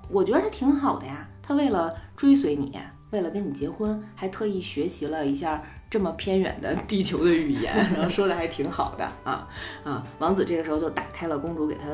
[0.09, 2.77] 我觉得她挺好的呀，她为了追随你，
[3.11, 9.47] 为了跟你结婚，还特意学习了一下这么偏远的地球的语言，然 后说的还挺好的啊
[9.83, 10.05] 啊！
[10.19, 11.87] 王子这个时候就打开了公主给他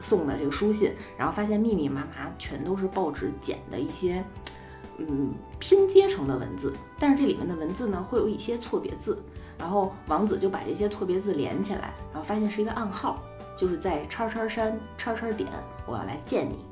[0.00, 4.24] 送的这个书信，然后发现密密麻麻全都是报纸剪的一些
[4.98, 9.18] 嗯拼接成的文字，但是这里面的文字呢会有一些错别字，
[9.58, 13.22] 然后王子就把这些错别字连起来，然后发现是一个暗号，
[13.56, 15.48] 就是在叉叉山叉叉点，
[15.86, 16.64] 我要来见你。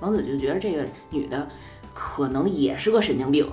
[0.00, 1.48] 王子就觉得这个女的
[1.94, 3.48] 可能也是个神经病，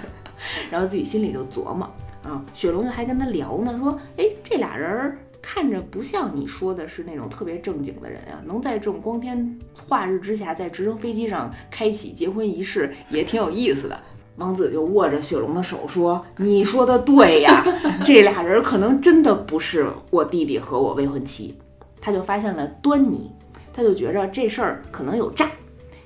[0.70, 1.88] 然后自己心里就琢磨
[2.22, 14.00] 啊，雪龙还跟他聊呢，说，哎，这俩人儿看着不像你说的是那种特别正经的人啊，能在这种光天化日之下在直升飞机上开启结婚仪式，也挺有意思的。
[14.36, 17.62] 王子就握着雪龙的手说：“你说的对呀，
[18.02, 21.54] 这俩人可能真的不是我弟弟和我未婚妻。”
[22.00, 23.30] 他就发现了端倪，
[23.74, 25.50] 他就觉着这事儿可能有诈，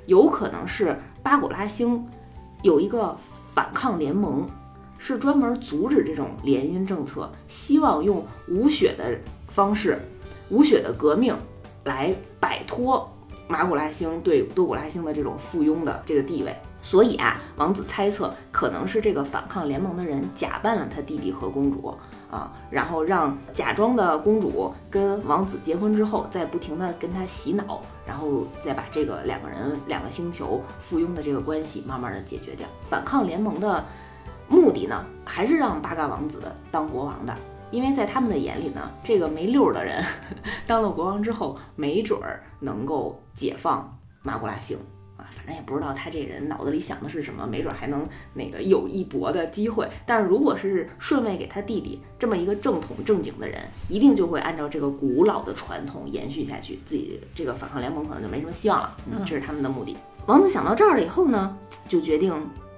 [0.06, 2.04] 有可能是巴古拉星
[2.62, 3.16] 有一个
[3.54, 4.44] 反抗联盟，
[5.06, 9.96] 是专门阻止这种联姻政策，希望用无血的方式、
[10.48, 11.32] 无血的革命
[11.84, 13.08] 来摆脱
[13.46, 16.52] 马古拉星对多古拉星的这种附庸的这个地位。
[16.82, 21.94] 所以啊，王子猜测可能是这个反抗联盟的人假扮了他弟弟和公主
[22.28, 32.66] 啊，然后让假装的公主跟王子结婚之后，再不停的跟他洗脑，然后再把这个两个人两个星球附庸的这个关系慢慢的解决掉。
[32.90, 33.84] 反抗联盟的
[34.48, 36.40] 目的呢，还是让八嘎王子
[36.70, 37.34] 当国王的。
[37.72, 40.00] 因为在他们的眼里呢，这个没溜儿的人
[40.68, 44.78] 当了国王之后，没准儿能够解放马古拉星
[45.16, 45.26] 啊。
[45.32, 49.88] 反正也不知道他这人脑子里想的是什么，没准儿还能那个有一搏的机会。
[50.06, 58.96] 但是如果是顺位给他弟弟这么一个正统正经的人，一定就会按照这个古老的传统延续下去，自己这个反抗联盟可能就没什么希望了。
[59.10, 59.96] 嗯，这是他们的目的。
[60.26, 61.56] 王子想到这儿了以后呢，
[61.88, 62.32] 就决定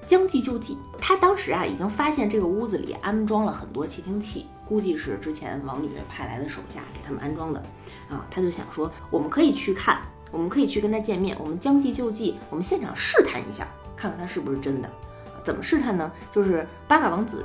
[0.09, 0.77] 将计就计。
[1.01, 7.63] 他当时啊已经发现这个屋子里安装了很多窃听器，估计是之前王女派来的手下给他们安装的。
[8.11, 10.01] 啊，他就想说，我们可以去看，
[10.33, 14.91] 我们可以去跟他见面，我们将计就计，我们现场试探一下，看看他是不是真的。
[15.45, 16.11] 怎么试探呢？
[16.33, 17.45] 就是巴嘎王子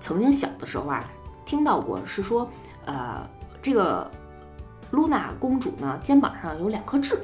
[0.00, 1.08] 曾经小的时候啊，
[1.46, 2.50] 听到过是说，
[2.84, 3.24] 呃，
[3.62, 4.10] 这个
[4.90, 7.18] 露娜公主呢肩膀上有两颗痣，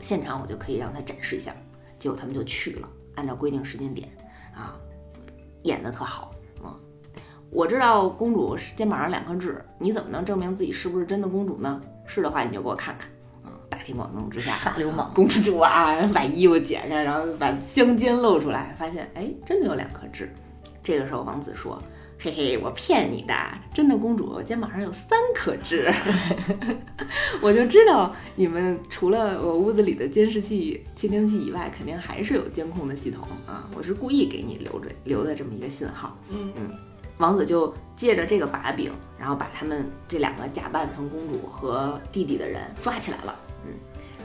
[0.00, 1.54] 现场我就可以让她展示一下。
[1.98, 4.08] 结果他们就去了，按照规定时间点
[4.54, 4.78] 啊，
[5.64, 6.32] 演的特好
[6.64, 6.74] 嗯。
[7.50, 11.80] 我知道公主肩膀上两颗痣，你怎么能证明自己是不是真的公主呢？
[12.06, 13.08] 是的话，你就给我看看。
[13.44, 20.32] 嗯，大庭广众之下，耍流氓公主啊，把衣服解开，然后把香肩露出来，发现哎，真的有两颗痣。
[20.82, 21.80] 这个时候，王子说
[22.18, 23.34] ：“嘿嘿，我骗你的，
[23.74, 25.92] 真的公主肩膀上有三颗痣。
[27.42, 33.68] ”我就知道你们除了我屋子里的监视器、窃听器以外，肯定还是有监控的系统啊！
[33.76, 36.16] 我是故意给你留着留的这么一个信号。
[36.30, 36.52] 嗯
[37.18, 43.34] 王子就借着这个把柄，然后把他们这两个假扮成公主和弟弟的人抓起来了。
[43.64, 43.72] 嗯，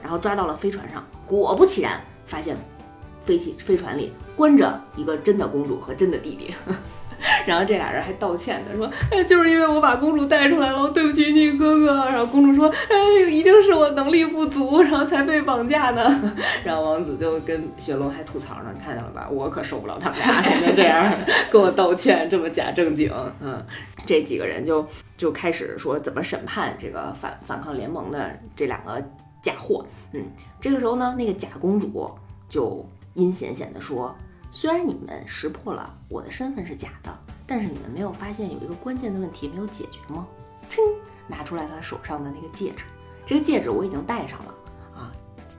[0.01, 2.57] 然后抓到了飞船上，果不其然，发现
[3.23, 6.53] 飞机飞船里关着一个真的公主和真的弟弟。
[7.45, 11.93] 然后这俩人还道歉的说，哎，就是因为我把公主带出来了，对不起你哥哥。
[12.05, 16.03] 然后公主说，哎，一定是我能力不足，然后才被绑架的。
[16.63, 21.11] 然后王子就跟雪龙还吐槽呢，看见了吧，我可受不了他们俩天天这样
[21.51, 23.11] 跟我道歉，这么假正经。
[23.39, 23.63] 嗯，
[24.05, 24.85] 这几个人就
[25.17, 29.01] 就开始说怎么审判这个反反抗联盟的这两个
[29.41, 29.85] 假货。
[30.13, 30.21] 嗯，
[30.59, 32.09] 这个时候呢，那个假公主
[32.47, 34.15] 就阴险险的说。
[34.53, 37.09] 虽然你们识破了我的身份是假的，
[37.51, 40.25] 但是你们没有发现有一个关键的问题没有解决吗？
[40.69, 40.79] 噌，
[41.27, 42.85] 拿出来他手上的那个戒指，
[43.25, 44.53] 这个戒指我已经戴上了
[44.95, 45.11] 啊，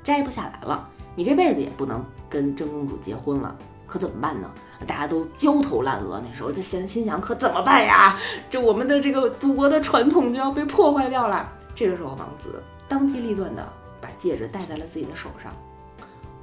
[0.03, 0.89] 摘不下来了。
[1.15, 3.55] 你这辈子也不能跟真公主结婚了，
[3.87, 4.51] 可怎么办呢？
[4.87, 8.19] 大家都焦头烂额，那时候就心心想，可怎么办呀？
[8.49, 11.47] 这我们的这个祖国的传统就要被破坏掉了。
[11.75, 13.71] 这个时候，王子当机立断的
[14.01, 15.53] 把戒指戴在了自己的手上。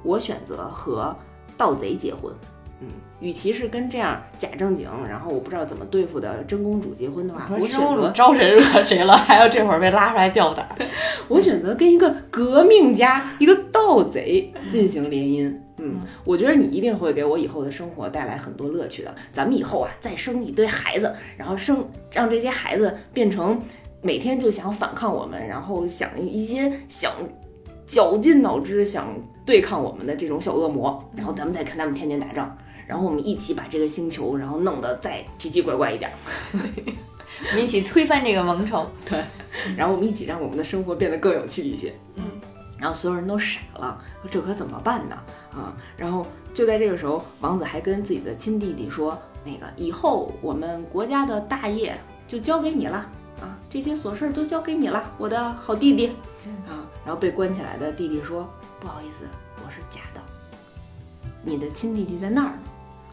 [0.04, 1.12] 我选择和。
[1.58, 2.32] 盗贼结婚，
[2.80, 2.88] 嗯，
[3.20, 10.66] 与其是跟这样假正经，然后我不知道怎么对付的真公主结婚的话，我选择招谁惹谁了， 还要这会儿被拉出来吊打。
[11.28, 15.54] 我选择跟一个革命家、一个盗贼进行联姻。
[15.78, 19.14] 嗯，我觉得你一定会给我以后的生活带来很多乐趣的。
[19.32, 23.60] 咱们以后啊，再生一堆孩子，然后生让这些孩子变成
[24.02, 27.12] 每天就想反抗我们，然后想一些想。
[27.86, 29.08] 绞尽脑汁想
[29.44, 32.56] 对抗我们的这种小恶魔，然后咱们再看他们天天打仗，
[32.90, 36.10] 然后我们一起把这个星球，然后弄得再奇奇怪怪一点，
[36.52, 39.22] 我们一起推翻这个王朝， 对，
[39.76, 42.24] 然后我们一起让我们的生活变得更有趣一些，嗯，
[42.76, 45.14] 然后所有人都傻了，说这可怎么办呢？
[45.52, 52.96] 啊，然后就在这个时候，王子还跟自己的亲弟弟说，那个以后我们国家的大业就交给你了，
[53.40, 56.08] 啊，这些琐事都交给你了，我的好弟弟，
[56.66, 56.82] 啊。
[57.06, 59.26] 然后被关起来的弟弟说：“不好意思，
[59.64, 60.20] 我是假的。
[61.42, 62.58] 你的亲弟弟在那儿呢。”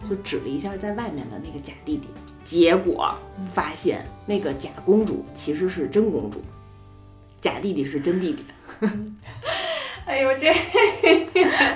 [0.10, 2.08] 就指了一下在外面的那个假弟弟。
[2.44, 3.14] 结果
[3.54, 6.42] 发现那个假公主其实是真公主，
[7.42, 8.46] 假弟弟是真弟弟。
[10.06, 10.50] 哎呦，这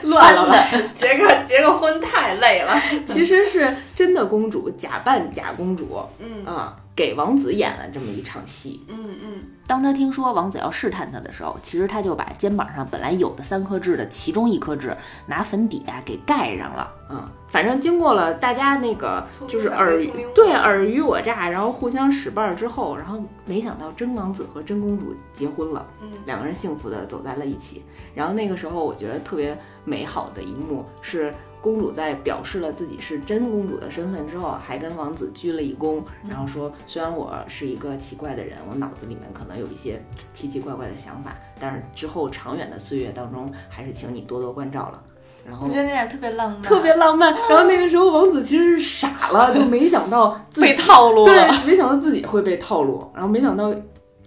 [0.04, 0.56] 乱了 吧？
[0.96, 2.82] 结个结个婚太累了。
[3.06, 8.86] 其实是真的公主假扮假公主，嗯啊，给王子演了这么一场戏。
[8.88, 9.44] 嗯嗯。
[9.66, 14.96] 当他听说王子要试探他的时候，其实他就把肩膀上本来有的三颗痣的其中一颗痣
[15.26, 16.94] 拿粉底啊给盖上了。
[17.10, 20.00] 嗯，反正经过了大家那个就是尔
[20.36, 27.82] 对尔虞我诈，然后互相使绊之后，然后没想到真王子和真公主结婚了，嗯，两个人幸福的走在了一起。
[28.14, 31.34] 然后那个时候我觉得特别美好的一幕是。
[31.62, 40.04] 公主在表示了自己是真公主的身份之后，还跟王子鞠了一躬，然后说：“虽然我是一个奇怪的人，我脑子里面可能有一些
[40.34, 45.02] 奇奇怪怪的想法，但是之后长远的岁月当中，还是请你多多关照了。”
[45.48, 47.34] 然后我觉得那点特别浪漫，特别浪漫。
[47.50, 53.74] 然后那个时候王子其实是傻了，就没想到 被套路了，对，没想到自己会被套路，然后没想到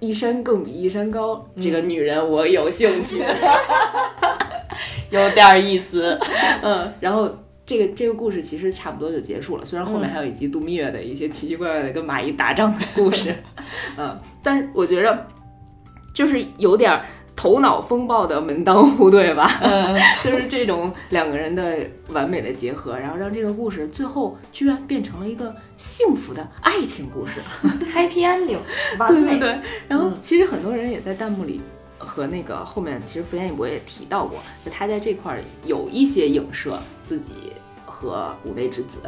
[0.01, 3.22] 一山更比一山高，这个女人我有兴趣。
[5.21, 6.19] 有点意思，
[6.62, 7.31] 嗯，然后
[7.67, 13.35] 这个这个故事其实差不多就结束了，虽然后面还有一集度蜜月的一些奇奇怪怪的跟蚂蚁打仗的故事，
[13.97, 15.27] 嗯，但是我觉着
[16.15, 17.01] 就是有点
[17.37, 27.41] 头脑风暴的门当户对吧，嗯， 就是这种两个人的完美的结合，然后让这个故事最后居然变成了一个幸福的爱情故事
[27.93, 28.59] ，Happy Ending，
[29.09, 29.59] 对对对，
[29.89, 31.61] 然后其实很多人也在弹幕里。
[31.99, 37.53] 和那个后面，其实福建一博也提到过，就他在这块有一些影射自己
[37.87, 38.99] 和五内之子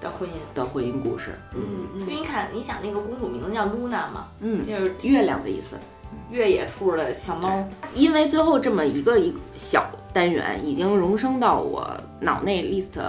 [0.00, 1.30] 的婚姻的婚姻故事。
[1.54, 1.60] 嗯
[1.94, 5.76] 嗯，因为你看，你想那个公主名字叫露娜嘛，嗯，就是月亮的意思，
[6.30, 7.66] 越野兔的小猫。
[7.94, 11.88] 因为最后这么一个一小单元已经荣升到我
[12.20, 13.00] 脑内 list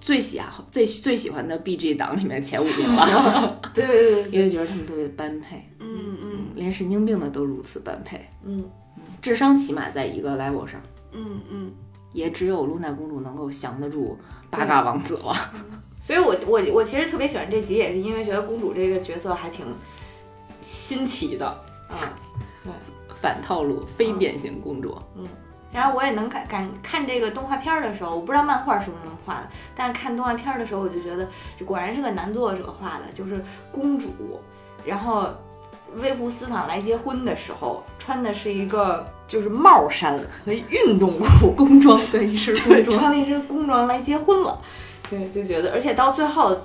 [0.00, 3.58] 最喜最最喜欢的 B G 档里面前五名了。
[3.72, 5.70] 对对对，因为觉得他们特别般配。
[5.80, 6.23] 嗯嗯。
[6.64, 8.64] 连神经病的都如此般配，嗯，
[9.20, 10.80] 智商起码在一个 level 上，
[11.12, 11.70] 嗯嗯，
[12.14, 15.34] 也只有露娜公主能够降得住八嘎王子了。
[16.00, 19.66] 所以我我我其实特别喜欢这集，也是因为觉得公主这个角色还挺
[20.62, 22.16] 新奇的，啊，
[22.64, 22.72] 对，
[23.20, 25.26] 反套路，非典型公主，嗯。
[25.70, 34.40] 然后我也能看感看这个动画片的时候，我不知道漫画是不是能画的，但是看动画片的时候，我就觉得这果然是个男作者画的，就是公主，
[34.82, 35.28] 然后。
[36.00, 44.60] 微服私访来结婚的时候，穿的是一个就是帽衫和运动裤工装，对，一身工装，穿了一身工装来结婚了。
[45.10, 46.56] 对，就觉得，而且到最后，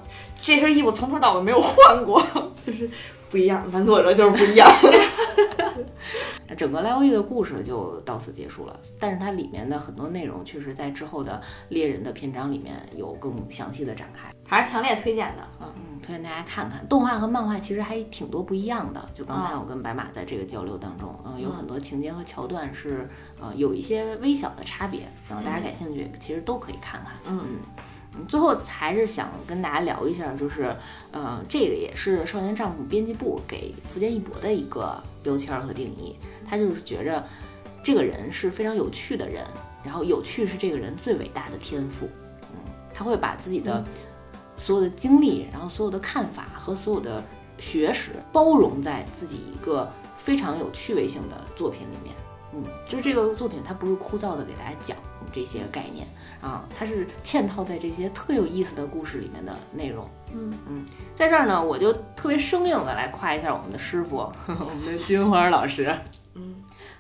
[0.42, 2.22] 这身衣服从头到尾没有换过，
[2.66, 2.90] 就是
[3.30, 3.66] 不一样。
[3.72, 4.68] 男作者就是不一样。
[6.56, 14.30] 整个《赖欧玉》的故事就到此结束了，但是它里面的很多内容确实在之后的猎人的篇章里面有更详细的展开。
[14.48, 15.48] 还是强烈推荐的。
[15.62, 19.10] 嗯，嗯，推荐大家看看，动画和漫画其实还挺多不一样的。
[19.14, 23.08] 就刚才啊我跟白马在这个交流当中，嗯、有很多情节和桥段是
[23.40, 27.14] 呃有一些微小的差别，然后大家感兴趣，其实都可以看看。
[27.28, 27.40] 嗯
[28.18, 30.76] 嗯，最后还是想跟大家聊一下，就是
[31.12, 36.18] 呃，这个也是少年丈夫编辑部给福建一博的一个标签儿和定义，
[36.48, 37.24] 他就是觉着
[37.84, 39.46] 这个人是非常有趣的人，
[39.84, 42.08] 然后有趣是这个人最伟大的天赋。
[42.42, 43.84] 嗯，他会把自己的
[44.58, 47.24] 所有的经历，然后所有的看法和所有的
[47.58, 52.16] 学识包容在自己一个非常有趣味性的作品里面。
[52.52, 54.98] 嗯，就是这个作品，它不是枯燥的给大家讲
[55.32, 56.08] 这些概念
[56.42, 60.10] 啊，它是嵌套在这些特有意思的故事里面的内容。
[60.34, 65.90] 嗯嗯，在这儿呢，我就特别生硬的来夸一下我们的师傅， 我们的金花老师。
[66.36, 66.56] 嗯，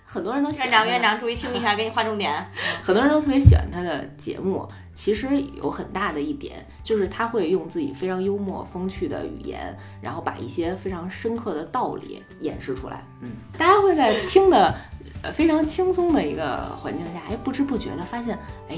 [0.05, 2.33] 很多人都喜欢院长院长注意听一下，给你划重点。
[2.81, 13.03] 很多人都特别喜欢他的节目，其实有很大的一点就是他会用自己非常幽默风趣的语言，然后把一些非常深刻的道理演示出来。
[13.21, 14.73] 嗯，大家会在听的
[15.21, 18.39] 呃非常轻松的一个环境下，哎，不知不觉的发现，
[18.69, 18.77] 哎，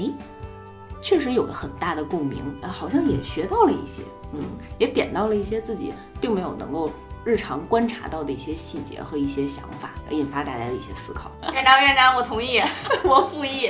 [1.02, 4.40] 确实有很大的共鸣，啊好像也学到了一些，嗯，
[4.78, 6.90] 也点到了一些自己并没有能够
[7.24, 11.30] 日常观察到的一些细节和一些想法，引发大家的一些思考。
[11.52, 12.62] 院长院长，我同意，
[13.04, 13.68] 我附议。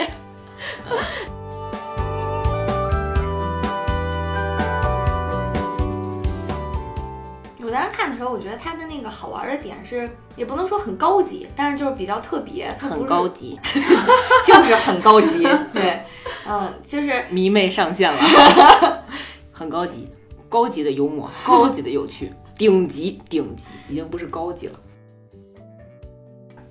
[7.72, 13.58] 当时看的时候，我觉得它的那个好玩的点是，也不能说很高级，但是就是比较特别，它很高，级，
[14.46, 15.42] 就是很高级。
[15.72, 16.02] 对，
[16.46, 19.02] 嗯，就是 迷妹上线了，
[19.50, 20.08] 很高级，
[20.48, 24.78] 高级的幽默，高级的有趣，顶级顶级，已经不是高级了。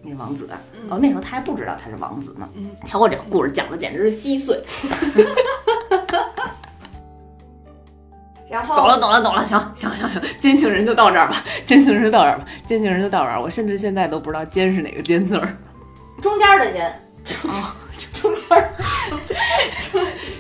[0.04, 2.50] 那王子啊，哦，那时候他还不知道他是王子呢。
[2.56, 4.64] 嗯，瞧我这个故事讲的简直是稀碎。
[8.52, 13.42] 然后懂了，懂了，懂了，行行行行，奸情人就到这儿吧，奸情人就到这儿吧，奸情人就到这儿。
[13.42, 15.48] 我甚至现在都不知道“奸”是哪个“奸”字儿。
[16.22, 17.02] 中间的奸，
[18.14, 18.70] 中间儿，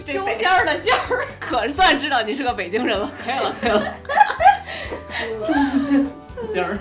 [0.05, 3.09] 中间儿的尖儿，可算知道你是个北京人了。
[3.23, 3.83] 可以了，可以了。
[5.47, 6.05] 中间
[6.53, 6.77] 尖儿。